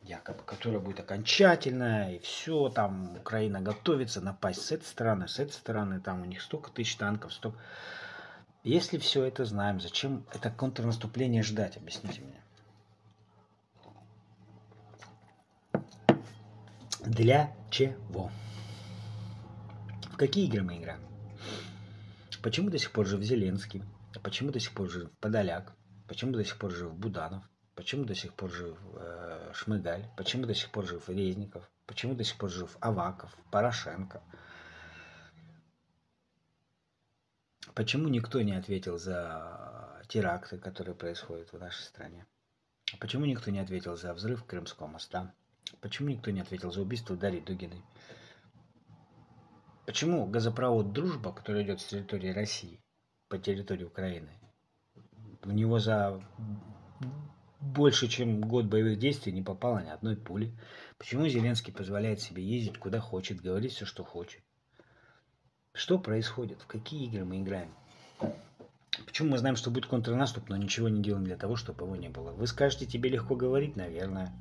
Якобы, 0.04 0.44
которое 0.44 0.78
будет 0.78 1.00
окончательное, 1.00 2.12
и 2.14 2.18
все, 2.20 2.68
там 2.68 3.16
Украина 3.16 3.60
готовится 3.60 4.20
напасть 4.20 4.62
с 4.62 4.70
этой 4.70 4.84
стороны, 4.84 5.26
с 5.26 5.40
этой 5.40 5.52
стороны, 5.52 6.00
там 6.00 6.22
у 6.22 6.26
них 6.26 6.40
столько 6.42 6.70
тысяч 6.70 6.94
танков, 6.96 7.32
столько... 7.32 7.58
Если 8.62 8.98
все 8.98 9.24
это 9.24 9.44
знаем, 9.44 9.80
зачем 9.80 10.24
это 10.32 10.50
контрнаступление 10.50 11.42
ждать, 11.42 11.76
объясните 11.76 12.20
мне. 12.20 12.40
Для 17.08 17.56
чего? 17.70 18.30
В 20.12 20.16
какие 20.18 20.46
игры 20.46 20.62
мы 20.62 20.76
играем? 20.76 21.00
Почему 22.42 22.68
до 22.68 22.76
сих 22.76 22.92
пор 22.92 23.06
жив 23.06 23.22
Зеленский? 23.22 23.82
Почему 24.22 24.50
до 24.50 24.60
сих 24.60 24.74
пор 24.74 24.90
жив 24.90 25.10
Подоляк? 25.18 25.72
Почему 26.06 26.32
до 26.32 26.44
сих 26.44 26.58
пор 26.58 26.70
жив 26.70 26.94
Буданов? 26.94 27.42
Почему 27.74 28.04
до 28.04 28.14
сих 28.14 28.34
пор 28.34 28.50
жив 28.50 28.78
э, 28.94 29.52
Шмыгаль? 29.54 30.04
Почему 30.18 30.44
до 30.44 30.52
сих 30.52 30.70
пор 30.70 30.86
жив 30.86 31.08
Резников? 31.08 31.70
Почему 31.86 32.14
до 32.14 32.24
сих 32.24 32.36
пор 32.36 32.50
жив 32.50 32.76
Аваков, 32.78 33.34
Порошенко? 33.50 34.22
Почему 37.74 38.08
никто 38.08 38.42
не 38.42 38.52
ответил 38.52 38.98
за 38.98 40.02
теракты, 40.08 40.58
которые 40.58 40.94
происходят 40.94 41.54
в 41.54 41.58
нашей 41.58 41.84
стране? 41.84 42.26
Почему 43.00 43.24
никто 43.24 43.50
не 43.50 43.60
ответил 43.60 43.96
за 43.96 44.12
взрыв 44.12 44.44
Крымского 44.44 44.88
моста? 44.88 45.32
Почему 45.80 46.08
никто 46.08 46.30
не 46.30 46.40
ответил 46.40 46.72
за 46.72 46.82
убийство 46.82 47.16
Дарьи 47.16 47.40
Дугиной? 47.40 47.82
Почему 49.86 50.26
газопровод 50.26 50.92
«Дружба», 50.92 51.32
который 51.32 51.62
идет 51.62 51.80
с 51.80 51.86
территории 51.86 52.30
России 52.30 52.80
по 53.28 53.38
территории 53.38 53.84
Украины, 53.84 54.30
у 55.44 55.50
него 55.50 55.78
за 55.78 56.22
больше, 57.60 58.08
чем 58.08 58.40
год 58.40 58.66
боевых 58.66 58.98
действий 58.98 59.32
не 59.32 59.42
попало 59.42 59.80
ни 59.80 59.88
одной 59.88 60.16
пули? 60.16 60.52
Почему 60.98 61.26
Зеленский 61.26 61.72
позволяет 61.72 62.20
себе 62.20 62.42
ездить 62.42 62.78
куда 62.78 63.00
хочет, 63.00 63.40
говорить 63.40 63.72
все, 63.72 63.84
что 63.84 64.04
хочет? 64.04 64.42
Что 65.72 65.98
происходит? 65.98 66.60
В 66.62 66.66
какие 66.66 67.06
игры 67.06 67.24
мы 67.24 67.40
играем? 67.40 67.72
Почему 69.06 69.30
мы 69.30 69.38
знаем, 69.38 69.56
что 69.56 69.70
будет 69.70 69.86
контрнаступ, 69.86 70.48
но 70.48 70.56
ничего 70.56 70.88
не 70.88 71.02
делаем 71.02 71.24
для 71.24 71.36
того, 71.36 71.56
чтобы 71.56 71.84
его 71.84 71.96
не 71.96 72.08
было? 72.08 72.32
Вы 72.32 72.46
скажете, 72.46 72.84
тебе 72.84 73.10
легко 73.10 73.36
говорить, 73.36 73.76
наверное. 73.76 74.32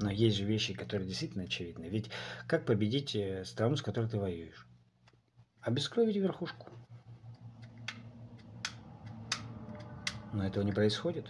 Но 0.00 0.10
есть 0.10 0.36
же 0.36 0.44
вещи, 0.44 0.72
которые 0.72 1.06
действительно 1.06 1.44
очевидны. 1.44 1.84
Ведь 1.84 2.10
как 2.46 2.64
победить 2.64 3.14
э, 3.14 3.44
страну, 3.44 3.76
с 3.76 3.82
которой 3.82 4.08
ты 4.08 4.18
воюешь? 4.18 4.66
Обескровить 5.60 6.16
верхушку. 6.16 6.70
Но 10.32 10.46
этого 10.46 10.64
не 10.64 10.72
происходит. 10.72 11.26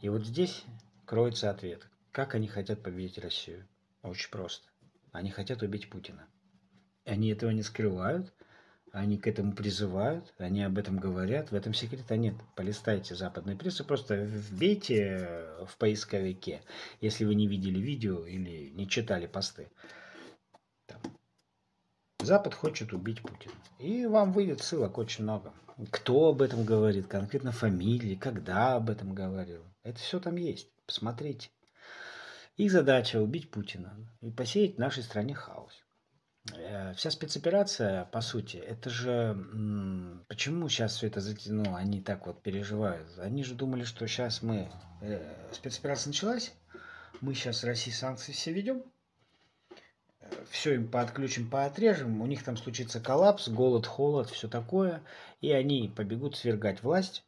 И 0.00 0.10
вот 0.10 0.26
здесь 0.26 0.64
кроется 1.06 1.48
ответ. 1.50 1.88
Как 2.12 2.34
они 2.34 2.46
хотят 2.46 2.82
победить 2.82 3.18
Россию? 3.18 3.66
Очень 4.02 4.30
просто. 4.30 4.68
Они 5.12 5.30
хотят 5.30 5.62
убить 5.62 5.88
Путина. 5.88 6.28
Они 7.06 7.28
этого 7.30 7.50
не 7.50 7.62
скрывают, 7.62 8.34
они 8.92 9.18
к 9.18 9.26
этому 9.26 9.52
призывают, 9.52 10.32
они 10.38 10.62
об 10.62 10.78
этом 10.78 10.98
говорят. 10.98 11.50
В 11.50 11.54
этом 11.54 11.74
секрета 11.74 12.16
нет. 12.16 12.34
Полистайте 12.56 13.14
западные 13.14 13.56
прессы, 13.56 13.84
просто 13.84 14.16
вбейте 14.16 15.46
в 15.66 15.76
поисковике, 15.76 16.62
если 17.00 17.24
вы 17.24 17.34
не 17.34 17.46
видели 17.46 17.78
видео 17.78 18.26
или 18.26 18.70
не 18.70 18.88
читали 18.88 19.26
посты. 19.26 19.68
Там. 20.86 21.00
Запад 22.20 22.54
хочет 22.54 22.92
убить 22.92 23.22
Путина. 23.22 23.54
И 23.78 24.06
вам 24.06 24.32
выйдет 24.32 24.60
ссылок 24.60 24.98
очень 24.98 25.24
много. 25.24 25.54
Кто 25.90 26.28
об 26.28 26.42
этом 26.42 26.64
говорит, 26.64 27.06
конкретно 27.06 27.52
фамилии, 27.52 28.14
когда 28.14 28.74
об 28.74 28.90
этом 28.90 29.14
говорил. 29.14 29.64
Это 29.82 29.98
все 29.98 30.20
там 30.20 30.36
есть. 30.36 30.68
Посмотрите. 30.84 31.48
Их 32.56 32.70
задача 32.70 33.16
убить 33.16 33.50
Путина 33.50 33.94
и 34.20 34.30
посеять 34.30 34.74
в 34.74 34.78
нашей 34.78 35.02
стране 35.02 35.34
хаос. 35.34 35.72
Э, 36.56 36.94
вся 36.94 37.10
спецоперация, 37.10 38.04
по 38.06 38.20
сути, 38.20 38.56
это 38.56 38.90
же... 38.90 39.36
Почему 40.28 40.68
сейчас 40.68 40.96
все 40.96 41.06
это 41.06 41.20
затянуло? 41.20 41.76
Они 41.78 42.00
так 42.00 42.26
вот 42.26 42.42
переживают. 42.42 43.08
Они 43.18 43.44
же 43.44 43.54
думали, 43.54 43.84
что 43.84 44.06
сейчас 44.06 44.42
мы... 44.42 44.70
Э, 45.00 45.48
спецоперация 45.52 46.10
началась, 46.10 46.52
мы 47.20 47.34
сейчас 47.34 47.64
России 47.64 47.90
санкции 47.90 48.32
все 48.32 48.52
ведем, 48.52 48.82
э, 50.20 50.26
все 50.50 50.74
им 50.74 50.88
подключим, 50.88 51.50
поотрежем, 51.50 52.20
у 52.20 52.26
них 52.26 52.42
там 52.44 52.56
случится 52.56 53.00
коллапс, 53.00 53.48
голод, 53.48 53.86
холод, 53.86 54.30
все 54.30 54.48
такое, 54.48 55.02
и 55.40 55.52
они 55.52 55.92
побегут 55.94 56.36
свергать 56.36 56.82
власть, 56.82 57.24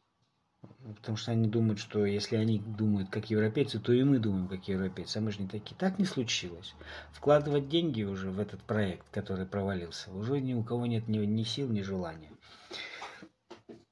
Потому 0.95 1.17
что 1.17 1.31
они 1.31 1.47
думают, 1.47 1.79
что 1.79 2.05
если 2.05 2.35
они 2.35 2.59
думают 2.59 3.09
как 3.09 3.29
европейцы, 3.29 3.79
то 3.79 3.93
и 3.93 4.03
мы 4.03 4.19
думаем 4.19 4.47
как 4.47 4.67
европейцы. 4.67 5.17
А 5.17 5.21
мы 5.21 5.31
же 5.31 5.41
не 5.41 5.47
такие. 5.47 5.75
Так 5.77 5.97
не 5.97 6.05
случилось. 6.05 6.75
Вкладывать 7.13 7.69
деньги 7.69 8.03
уже 8.03 8.31
в 8.31 8.39
этот 8.39 8.61
проект, 8.63 9.05
который 9.11 9.45
провалился, 9.45 10.11
уже 10.11 10.41
ни 10.41 10.53
у 10.53 10.63
кого 10.63 10.85
нет 10.85 11.07
ни, 11.07 11.19
ни 11.19 11.43
сил, 11.43 11.69
ни 11.69 11.81
желания. 11.81 12.31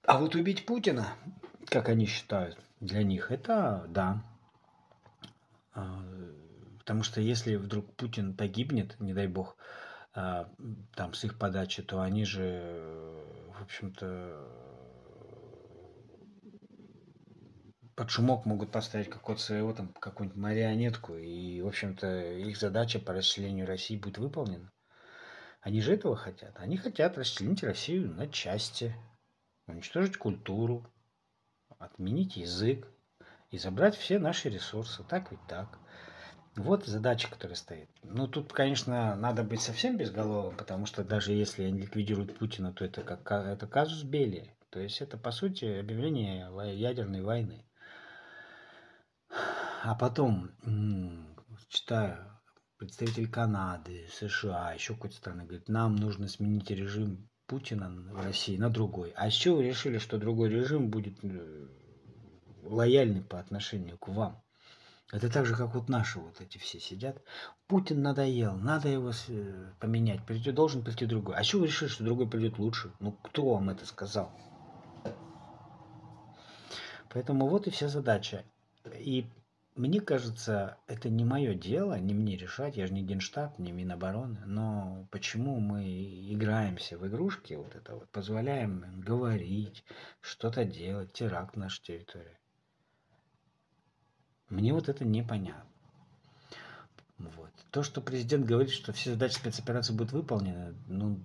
А 0.05 0.19
вот 0.19 0.35
убить 0.35 0.65
Путина, 0.65 1.07
как 1.65 1.87
они 1.87 2.05
считают, 2.05 2.57
для 2.81 3.03
них 3.03 3.31
это 3.31 3.85
да. 3.87 4.23
А, 5.73 6.03
потому 6.79 7.03
что 7.03 7.21
если 7.21 7.55
вдруг 7.55 7.93
Путин 7.95 8.33
погибнет, 8.33 8.99
не 8.99 9.13
дай 9.13 9.27
бог, 9.27 9.55
а, 10.13 10.49
там 10.95 11.13
с 11.13 11.23
их 11.23 11.37
подачи, 11.37 11.81
то 11.83 12.01
они 12.01 12.25
же, 12.25 13.23
в 13.57 13.61
общем-то, 13.61 14.70
под 18.01 18.09
шумок 18.09 18.47
могут 18.47 18.71
поставить 18.71 19.11
какого-то 19.11 19.43
своего 19.43 19.73
там 19.73 19.89
какую-нибудь 19.89 20.41
марионетку, 20.41 21.17
и, 21.17 21.61
в 21.61 21.67
общем-то, 21.67 22.31
их 22.33 22.57
задача 22.57 22.97
по 22.97 23.13
расчленению 23.13 23.67
России 23.67 23.95
будет 23.95 24.17
выполнена. 24.17 24.71
Они 25.61 25.81
же 25.81 25.93
этого 25.93 26.15
хотят. 26.15 26.59
Они 26.59 26.77
хотят 26.77 27.15
расчленить 27.19 27.61
Россию 27.61 28.11
на 28.11 28.27
части, 28.27 28.95
уничтожить 29.67 30.17
культуру, 30.17 30.83
отменить 31.77 32.37
язык 32.37 32.87
и 33.51 33.59
забрать 33.59 33.95
все 33.95 34.17
наши 34.17 34.49
ресурсы. 34.49 35.03
Так 35.03 35.29
ведь 35.29 35.45
так. 35.47 35.77
Вот 36.55 36.87
задача, 36.87 37.29
которая 37.29 37.55
стоит. 37.55 37.91
Ну, 38.01 38.27
тут, 38.27 38.51
конечно, 38.51 39.15
надо 39.15 39.43
быть 39.43 39.61
совсем 39.61 39.97
безголовым, 39.97 40.57
потому 40.57 40.87
что 40.87 41.03
даже 41.03 41.33
если 41.33 41.65
они 41.65 41.81
ликвидируют 41.81 42.35
Путина, 42.39 42.73
то 42.73 42.83
это 42.83 43.03
как 43.03 43.31
это 43.31 43.67
казус 43.67 44.01
Бели. 44.01 44.51
То 44.71 44.79
есть 44.79 45.01
это, 45.01 45.19
по 45.19 45.29
сути, 45.29 45.65
объявление 45.65 46.49
ядерной 46.75 47.21
войны. 47.21 47.63
А 49.83 49.95
потом 49.95 50.51
читаю, 51.69 52.17
представитель 52.77 53.27
Канады, 53.27 54.07
США, 54.11 54.73
еще 54.73 54.93
какой-то 54.93 55.15
страны 55.15 55.43
говорит, 55.43 55.69
нам 55.69 55.95
нужно 55.95 56.27
сменить 56.27 56.69
режим 56.69 57.27
Путина 57.47 57.89
в 57.89 58.23
России 58.23 58.57
на 58.57 58.69
другой. 58.69 59.11
А 59.15 59.31
с 59.31 59.33
чего 59.33 59.57
вы 59.57 59.63
решили, 59.63 59.97
что 59.97 60.19
другой 60.19 60.49
режим 60.49 60.91
будет 60.91 61.17
э, 61.23 61.67
лояльный 62.63 63.23
по 63.23 63.39
отношению 63.39 63.97
к 63.97 64.07
вам? 64.09 64.43
Это 65.11 65.31
так 65.31 65.47
же, 65.47 65.55
как 65.55 65.73
вот 65.73 65.89
наши 65.89 66.19
вот 66.19 66.39
эти 66.39 66.59
все 66.59 66.79
сидят. 66.79 67.19
Путин 67.65 68.03
надоел, 68.03 68.55
надо 68.57 68.87
его 68.87 69.11
э, 69.29 69.71
поменять. 69.79 70.23
Придет, 70.27 70.53
должен 70.53 70.83
прийти 70.83 71.07
другой. 71.07 71.35
А 71.35 71.43
чего 71.43 71.61
вы 71.61 71.67
решили, 71.67 71.89
что 71.89 72.03
другой 72.03 72.29
придет 72.29 72.59
лучше? 72.59 72.91
Ну, 72.99 73.13
кто 73.23 73.55
вам 73.55 73.71
это 73.71 73.87
сказал? 73.87 74.31
Поэтому 77.09 77.47
вот 77.47 77.65
и 77.65 77.71
вся 77.71 77.87
задача. 77.87 78.45
И 78.99 79.25
мне 79.75 80.01
кажется, 80.01 80.77
это 80.87 81.09
не 81.09 81.23
мое 81.23 81.53
дело, 81.53 81.97
не 81.97 82.13
мне 82.13 82.35
решать, 82.35 82.75
я 82.75 82.87
же 82.87 82.93
не 82.93 83.03
Генштаб, 83.03 83.57
не 83.57 83.71
Минобороны, 83.71 84.39
но 84.45 85.07
почему 85.11 85.59
мы 85.59 85.85
играемся 86.33 86.97
в 86.97 87.07
игрушки, 87.07 87.53
вот 87.53 87.75
это 87.75 87.95
вот, 87.95 88.09
позволяем 88.09 88.83
им 88.83 89.01
говорить, 89.01 89.83
что-то 90.19 90.65
делать, 90.65 91.13
теракт 91.13 91.55
на 91.55 91.63
нашей 91.63 91.83
территории. 91.83 92.37
Мне 94.49 94.73
вот 94.73 94.89
это 94.89 95.05
непонятно. 95.05 95.65
Вот. 97.17 97.51
То, 97.71 97.83
что 97.83 98.01
президент 98.01 98.45
говорит, 98.45 98.71
что 98.71 98.91
все 98.91 99.11
задачи 99.11 99.35
спецоперации 99.35 99.93
будут 99.93 100.11
выполнены, 100.11 100.75
ну, 100.87 101.19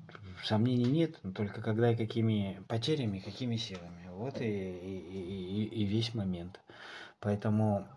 сомнений 0.45 0.85
нет, 0.85 1.18
но 1.25 1.33
только 1.33 1.61
когда 1.62 1.91
и 1.91 1.97
какими 1.97 2.62
потерями, 2.68 3.18
какими 3.18 3.57
силами. 3.57 4.09
Вот 4.11 4.41
и, 4.41 4.45
и, 4.45 4.99
и, 4.99 5.64
и 5.64 5.85
весь 5.85 6.14
момент. 6.14 6.61
Поэтому 7.18 7.89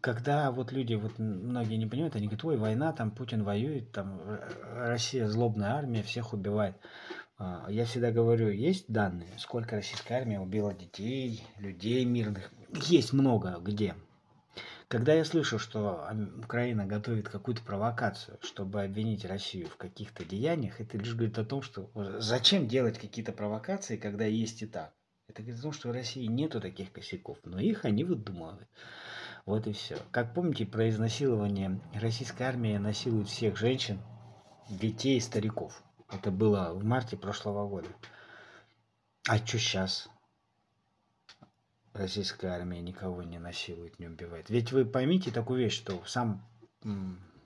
когда 0.00 0.50
вот 0.50 0.72
люди, 0.72 0.94
вот 0.94 1.18
многие 1.18 1.76
не 1.76 1.86
понимают, 1.86 2.16
они 2.16 2.26
говорят, 2.26 2.44
ой, 2.44 2.56
война, 2.56 2.92
там 2.92 3.10
Путин 3.10 3.44
воюет, 3.44 3.92
там 3.92 4.20
Россия 4.74 5.28
злобная 5.28 5.74
армия, 5.74 6.02
всех 6.02 6.32
убивает. 6.32 6.76
А, 7.38 7.66
я 7.68 7.84
всегда 7.84 8.10
говорю, 8.10 8.50
есть 8.50 8.86
данные, 8.88 9.28
сколько 9.38 9.76
российская 9.76 10.16
армия 10.16 10.40
убила 10.40 10.74
детей, 10.74 11.44
людей 11.58 12.04
мирных. 12.04 12.50
Есть 12.86 13.12
много 13.12 13.58
где. 13.60 13.94
Когда 14.88 15.14
я 15.14 15.24
слышу, 15.24 15.58
что 15.58 16.06
Украина 16.44 16.84
готовит 16.84 17.28
какую-то 17.28 17.62
провокацию, 17.62 18.38
чтобы 18.42 18.82
обвинить 18.82 19.24
Россию 19.24 19.68
в 19.68 19.76
каких-то 19.76 20.24
деяниях, 20.24 20.80
это 20.80 20.98
лишь 20.98 21.14
говорит 21.14 21.38
о 21.38 21.44
том, 21.44 21.62
что 21.62 21.90
зачем 22.18 22.68
делать 22.68 22.98
какие-то 22.98 23.32
провокации, 23.32 23.96
когда 23.96 24.26
есть 24.26 24.62
и 24.62 24.66
так. 24.66 24.92
Это 25.32 25.42
говорит 25.42 25.60
о 25.60 25.62
том, 25.62 25.72
что 25.72 25.88
в 25.88 25.92
России 25.92 26.26
нету 26.26 26.60
таких 26.60 26.92
косяков, 26.92 27.38
но 27.44 27.58
их 27.58 27.86
они 27.86 28.04
выдумывают. 28.04 28.68
Вот 29.46 29.66
и 29.66 29.72
все. 29.72 29.96
Как 30.10 30.34
помните 30.34 30.66
про 30.66 30.90
изнасилование, 30.90 31.80
российская 31.94 32.44
армия 32.44 32.78
насилует 32.78 33.28
всех 33.28 33.56
женщин, 33.56 33.98
детей 34.68 35.16
и 35.16 35.20
стариков. 35.20 35.82
Это 36.10 36.30
было 36.30 36.74
в 36.74 36.84
марте 36.84 37.16
прошлого 37.16 37.66
года. 37.66 37.88
А 39.26 39.38
что 39.38 39.58
сейчас? 39.58 40.10
российская 41.94 42.48
армия 42.48 42.80
никого 42.80 43.22
не 43.22 43.38
насилует, 43.38 43.98
не 43.98 44.08
убивает. 44.08 44.50
Ведь 44.50 44.72
вы 44.72 44.84
поймите 44.84 45.30
такую 45.30 45.60
вещь, 45.60 45.76
что 45.76 46.02
сам 46.06 46.46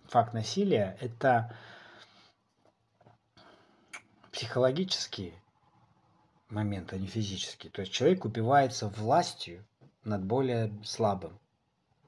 факт 0.08 0.34
насилия– 0.34 0.96
это 1.00 1.56
психологический 4.32 5.34
момент, 6.48 6.92
а 6.92 6.98
не 6.98 7.06
физический. 7.06 7.68
То 7.68 7.80
есть 7.80 7.92
человек 7.92 8.24
убивается 8.24 8.88
властью 8.88 9.64
над 10.04 10.24
более 10.24 10.72
слабым. 10.84 11.38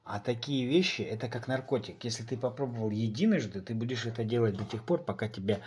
А 0.03 0.19
такие 0.19 0.65
вещи– 0.65 1.01
это 1.03 1.27
как 1.27 1.47
наркотик. 1.47 2.03
Если 2.03 2.23
ты 2.23 2.35
попробовал 2.35 2.89
единожды, 2.89 3.61
ты 3.61 3.75
будешь 3.75 4.05
это 4.05 4.23
делать 4.23 4.57
до 4.57 4.65
тех 4.65 4.83
пор, 4.83 5.03
пока 5.03 5.27
тебя 5.27 5.61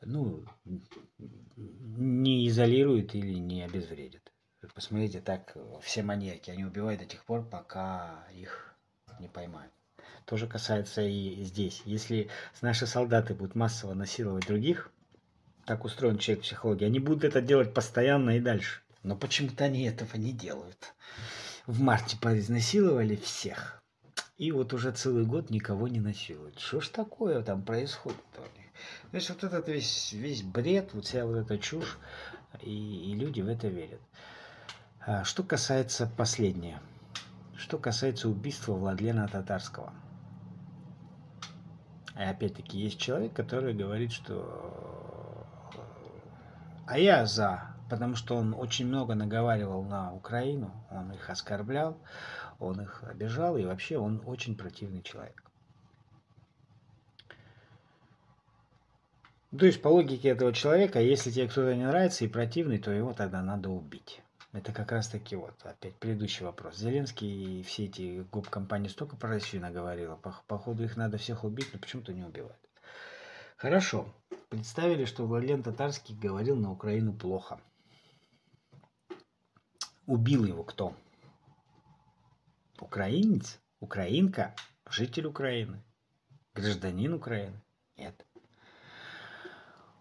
ну, 0.00 0.44
не 1.56 2.46
изолируют 2.48 3.14
или 3.14 3.34
не 3.34 3.62
обезвредят. 3.62 4.32
Посмотрите, 4.74 5.20
так 5.20 5.56
все 5.82 6.02
маньяки, 6.02 6.50
они 6.50 6.64
убивают 6.64 7.00
до 7.00 7.06
тех 7.06 7.24
пор, 7.24 7.44
пока 7.44 8.24
их 8.32 8.74
не 9.18 9.28
поймают. 9.28 9.72
То 10.24 10.36
же 10.36 10.46
касается 10.46 11.02
и 11.02 11.42
здесь. 11.42 11.82
Если 11.84 12.28
наши 12.62 12.86
солдаты 12.86 13.34
будут 13.34 13.54
массово 13.54 13.94
насиловать 13.94 14.46
других, 14.46 14.90
так 15.66 15.84
устроен 15.84 16.18
человек 16.18 16.44
в 16.44 16.46
психологии, 16.46 16.84
они 16.84 16.98
будут 16.98 17.24
это 17.24 17.40
делать 17.40 17.72
постоянно 17.72 18.36
и 18.36 18.40
дальше. 18.40 18.80
Но 19.02 19.16
почему-то 19.16 19.64
они 19.64 19.84
этого 19.84 20.16
не 20.16 20.32
делают. 20.32 20.94
В 21.66 21.80
марте 21.80 22.16
поизнасиловали 22.20 23.16
всех. 23.16 23.82
И 24.36 24.50
вот 24.50 24.72
уже 24.72 24.90
целый 24.92 25.24
год 25.24 25.50
никого 25.50 25.88
не 25.88 26.00
насилуют. 26.00 26.58
Что 26.58 26.80
ж 26.80 26.88
такое 26.88 27.42
там 27.42 27.62
происходит 27.62 28.18
у 28.36 28.40
них? 28.58 28.66
Есть 29.12 29.30
вот 29.30 29.44
этот 29.44 29.68
весь, 29.68 30.12
весь 30.12 30.42
бред, 30.42 30.90
вот 30.92 31.04
вся 31.04 31.24
вот 31.24 31.36
эта 31.36 31.58
чушь, 31.58 31.98
и, 32.60 33.12
и 33.12 33.14
люди 33.14 33.40
в 33.40 33.48
это 33.48 33.68
верят. 33.68 34.00
А, 35.06 35.22
что 35.24 35.42
касается 35.42 36.10
последнего. 36.16 36.80
Что 37.56 37.78
касается 37.78 38.28
убийства 38.28 38.72
Владлена 38.72 39.28
Татарского. 39.28 39.92
И 42.16 42.22
опять-таки 42.22 42.78
есть 42.78 42.98
человек, 42.98 43.32
который 43.32 43.74
говорит, 43.74 44.12
что 44.12 45.13
а 46.86 46.98
я 46.98 47.26
за, 47.26 47.74
потому 47.88 48.16
что 48.16 48.36
он 48.36 48.54
очень 48.54 48.86
много 48.86 49.14
наговаривал 49.14 49.82
на 49.84 50.12
Украину, 50.12 50.72
он 50.90 51.12
их 51.12 51.30
оскорблял, 51.30 51.98
он 52.58 52.80
их 52.80 53.02
обижал, 53.04 53.56
и 53.56 53.64
вообще 53.64 53.98
он 53.98 54.22
очень 54.26 54.56
противный 54.56 55.02
человек. 55.02 55.42
То 59.56 59.66
есть 59.66 59.80
по 59.80 59.88
логике 59.88 60.30
этого 60.30 60.52
человека, 60.52 61.00
если 61.00 61.30
тебе 61.30 61.46
кто-то 61.46 61.74
не 61.76 61.86
нравится 61.86 62.24
и 62.24 62.28
противный, 62.28 62.78
то 62.78 62.90
его 62.90 63.12
тогда 63.12 63.40
надо 63.40 63.70
убить. 63.70 64.20
Это 64.52 64.72
как 64.72 64.92
раз 64.92 65.08
таки 65.08 65.36
вот, 65.36 65.54
опять 65.64 65.94
предыдущий 65.96 66.44
вопрос. 66.44 66.76
Зеленский 66.76 67.60
и 67.60 67.62
все 67.62 67.86
эти 67.86 68.24
гоп-компании 68.32 68.88
столько 68.88 69.16
про 69.16 69.30
Россию 69.30 69.62
наговорила. 69.62 70.16
По, 70.16 70.34
походу 70.46 70.84
их 70.84 70.96
надо 70.96 71.18
всех 71.18 71.44
убить, 71.44 71.70
но 71.72 71.78
почему-то 71.78 72.12
не 72.12 72.24
убивают. 72.24 72.58
Хорошо. 73.56 74.12
Представили, 74.54 75.04
что 75.04 75.26
Владлен 75.26 75.64
Татарский 75.64 76.14
говорил 76.14 76.54
на 76.54 76.70
Украину 76.70 77.12
плохо. 77.12 77.60
Убил 80.06 80.44
его 80.44 80.62
кто? 80.62 80.96
Украинец? 82.78 83.58
Украинка? 83.80 84.54
Житель 84.88 85.26
Украины? 85.26 85.82
Гражданин 86.54 87.14
Украины? 87.14 87.60
Нет. 87.96 88.24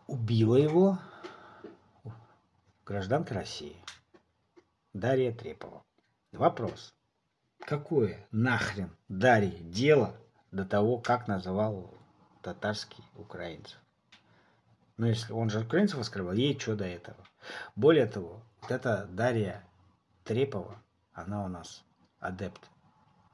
Убила 0.06 0.56
его 0.56 1.00
гражданка 2.86 3.34
России. 3.34 3.76
Дарья 4.94 5.32
Трепова. 5.32 5.84
Вопрос. 6.32 6.94
Какое 7.58 8.28
нахрен 8.30 8.96
Дарье 9.08 9.58
дело 9.64 10.16
до 10.52 10.64
того, 10.64 11.00
как 11.00 11.28
называл 11.28 11.92
татарский 12.44 13.04
украинцев? 13.16 13.83
Ну, 14.98 15.08
если 15.08 15.34
он 15.34 15.50
же 15.50 15.62
украинцев 15.62 16.00
оскорбил, 16.00 16.34
ей 16.34 16.58
что 16.60 16.76
до 16.76 16.86
этого? 16.86 17.18
Более 17.76 18.06
того, 18.06 18.44
вот 18.62 18.72
эта 18.72 19.08
Дарья 19.12 19.64
Трепова, 20.24 20.82
она 21.14 21.46
у 21.46 21.48
нас 21.48 21.84
адепт 22.20 22.62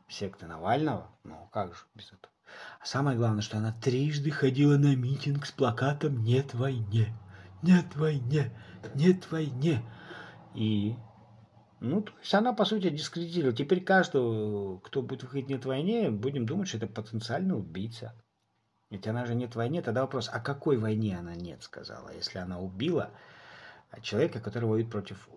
секты 0.07 0.47
Навального, 0.47 1.09
ну 1.23 1.49
как 1.51 1.75
же 1.75 1.81
без 1.95 2.07
этого? 2.07 2.33
А 2.79 2.85
самое 2.85 3.17
главное, 3.17 3.41
что 3.41 3.57
она 3.57 3.73
трижды 3.73 4.31
ходила 4.31 4.77
на 4.77 4.95
митинг 4.95 5.45
с 5.45 5.51
плакатом 5.51 6.23
«Нет 6.23 6.53
войне! 6.53 7.13
Нет 7.61 7.95
войне! 7.95 8.51
Нет 8.95 9.29
войне!» 9.31 9.83
И 10.55 10.95
ну, 11.79 12.01
то 12.01 12.11
есть 12.19 12.33
она, 12.33 12.53
по 12.53 12.65
сути, 12.65 12.89
дискредитирует. 12.89 13.57
Теперь 13.57 13.83
каждого, 13.83 14.79
кто 14.79 15.01
будет 15.01 15.23
выходить 15.23 15.47
нет 15.47 15.65
войне, 15.65 16.09
будем 16.09 16.45
думать, 16.45 16.67
что 16.67 16.77
это 16.77 16.87
потенциальный 16.87 17.57
убийца. 17.57 18.13
Ведь 18.89 19.07
она 19.07 19.25
же 19.25 19.35
нет 19.35 19.55
войне. 19.55 19.81
Тогда 19.81 20.01
вопрос, 20.01 20.29
а 20.31 20.39
какой 20.39 20.77
войне 20.77 21.17
она 21.17 21.35
нет, 21.35 21.63
сказала, 21.63 22.09
если 22.13 22.39
она 22.39 22.59
убила 22.59 23.11
человека, 24.01 24.39
который 24.39 24.65
воюет 24.65 24.89
против 24.89 25.29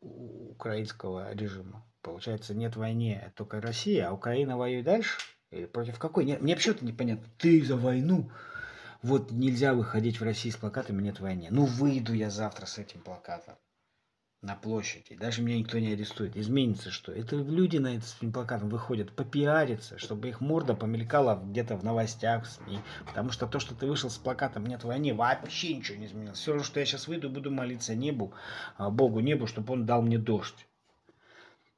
украинского 0.00 1.32
режима. 1.34 1.84
Получается, 2.02 2.54
нет 2.54 2.76
войне 2.76 3.32
только 3.36 3.60
Россия, 3.60 4.08
а 4.08 4.12
Украина 4.12 4.56
воюет 4.56 4.84
дальше? 4.84 5.18
Или 5.50 5.66
против 5.66 5.98
какой? 5.98 6.24
Нет, 6.24 6.40
мне 6.40 6.54
вообще-то 6.54 6.84
непонятно. 6.84 7.26
Ты 7.38 7.64
за 7.64 7.76
войну. 7.76 8.30
Вот 9.02 9.30
нельзя 9.30 9.74
выходить 9.74 10.20
в 10.20 10.24
Россию 10.24 10.54
с 10.54 10.56
плакатами 10.56 11.02
«Нет 11.02 11.20
войне». 11.20 11.48
Ну, 11.50 11.64
выйду 11.64 12.12
я 12.12 12.30
завтра 12.30 12.66
с 12.66 12.78
этим 12.78 13.00
плакатом 13.00 13.56
на 14.46 14.54
площади. 14.54 15.16
Даже 15.16 15.42
меня 15.42 15.58
никто 15.58 15.78
не 15.78 15.92
арестует. 15.92 16.36
Изменится 16.36 16.90
что? 16.90 17.12
Это 17.12 17.36
люди 17.36 17.78
на 17.78 17.96
этим 17.96 18.32
плакатом 18.32 18.68
выходят 18.68 19.10
попиариться, 19.12 19.98
чтобы 19.98 20.28
их 20.28 20.40
морда 20.40 20.74
помелькала 20.74 21.42
где-то 21.44 21.76
в 21.76 21.84
новостях, 21.84 22.44
в 22.44 22.46
СМИ. 22.46 22.78
Потому 23.06 23.30
что 23.30 23.46
то, 23.46 23.58
что 23.58 23.74
ты 23.74 23.86
вышел 23.86 24.08
с 24.08 24.16
плакатом 24.16 24.64
«Нет 24.64 24.84
войны», 24.84 25.12
вообще 25.12 25.74
ничего 25.74 25.98
не 25.98 26.06
изменилось. 26.06 26.38
Все 26.38 26.52
равно, 26.52 26.64
что 26.64 26.80
я 26.80 26.86
сейчас 26.86 27.08
выйду 27.08 27.28
и 27.28 27.32
буду 27.32 27.50
молиться 27.50 27.94
небу, 27.94 28.32
а, 28.78 28.88
Богу 28.88 29.20
небу, 29.20 29.46
чтобы 29.46 29.74
он 29.74 29.84
дал 29.84 30.00
мне 30.00 30.18
дождь. 30.18 30.66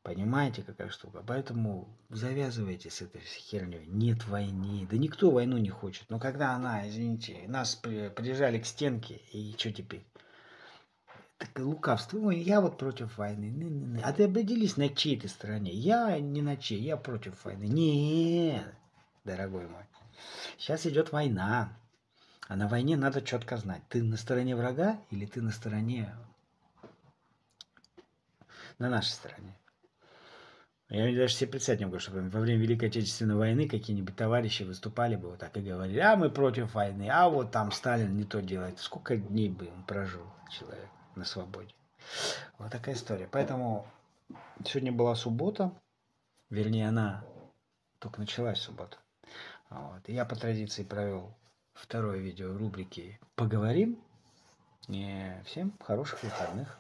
Понимаете, 0.03 0.63
какая 0.63 0.91
штука? 0.91 1.23
Поэтому 1.27 1.89
завязывайте 2.09 2.91
с 2.91 3.03
этой 3.03 3.21
херней. 3.21 3.85
Нет 3.87 4.27
войны. 4.27 4.87
Да 4.91 4.97
никто 4.97 5.31
войну 5.31 5.59
не 5.59 5.71
хочет. 5.71 6.05
Но 6.09 6.19
когда 6.19 6.53
она, 6.53 6.89
извините, 6.89 7.45
нас 7.47 7.75
прижали 7.75 8.59
к 8.59 8.67
стенке, 8.67 9.21
и 9.33 9.55
что 9.59 9.73
теперь? 9.73 10.05
Так 11.39 11.51
лукавство. 11.59 12.19
Ой, 12.19 12.39
я 12.41 12.61
вот 12.61 12.79
против 12.79 13.17
войны. 13.17 14.01
А 14.05 14.13
ты 14.13 14.25
определись, 14.25 14.77
на 14.77 14.89
чьей 14.89 15.19
ты 15.19 15.29
стороне. 15.29 15.73
Я 15.73 16.19
не 16.19 16.43
на 16.43 16.57
чьей, 16.57 16.83
я 16.83 16.97
против 16.97 17.45
войны. 17.45 17.65
Нет, 17.65 18.75
дорогой 19.25 19.67
мой. 19.69 19.85
Сейчас 20.59 20.85
идет 20.87 21.13
война. 21.13 21.73
А 22.49 22.57
на 22.57 22.67
войне 22.67 22.97
надо 22.97 23.21
четко 23.23 23.59
знать, 23.59 23.83
ты 23.91 24.03
на 24.03 24.17
стороне 24.17 24.57
врага 24.57 24.99
или 25.11 25.27
ты 25.27 25.43
на 25.43 25.51
стороне... 25.51 26.15
На 28.79 28.89
нашей 28.89 29.11
стороне. 29.11 29.55
Я 30.89 31.15
даже 31.15 31.35
себе 31.35 31.51
представить 31.51 31.81
не 31.81 31.87
могу, 31.87 31.99
чтобы 31.99 32.31
во 32.31 32.41
время 32.41 32.63
Великой 32.63 32.89
Отечественной 32.89 33.35
войны 33.35 33.69
какие-нибудь 33.69 34.17
товарищи 34.17 34.63
выступали 34.63 35.17
бы 35.17 35.31
вот 35.31 35.41
так 35.41 35.55
и 35.57 35.61
говорили, 35.61 35.99
а 35.99 36.17
мы 36.17 36.31
против 36.31 36.75
войны, 36.75 37.11
а 37.13 37.29
вот 37.29 37.51
там 37.51 37.71
Сталин 37.73 38.17
не 38.17 38.25
то 38.25 38.41
делает. 38.41 38.79
Сколько 38.79 39.17
дней 39.17 39.51
бы 39.51 39.69
он 39.69 39.83
прожил, 39.83 40.25
человек? 40.51 40.89
На 41.19 41.25
свободе. 41.25 41.75
Вот 42.59 42.71
такая 42.71 42.95
история. 42.95 43.29
Поэтому 43.31 43.87
сегодня 44.65 44.93
была 44.93 45.15
суббота, 45.15 45.73
вернее, 46.51 46.89
она 46.89 47.25
только 47.99 48.21
началась 48.21 48.59
суббота. 48.59 48.97
Вот. 49.71 50.09
Я 50.09 50.25
по 50.25 50.37
традиции 50.37 50.85
провел 50.85 51.35
второе 51.75 52.19
видео 52.19 52.53
в 52.53 52.57
рубрике 52.57 53.19
«Поговорим». 53.35 53.99
И 54.89 55.35
всем 55.45 55.75
хороших 55.85 56.23
выходных. 56.23 56.79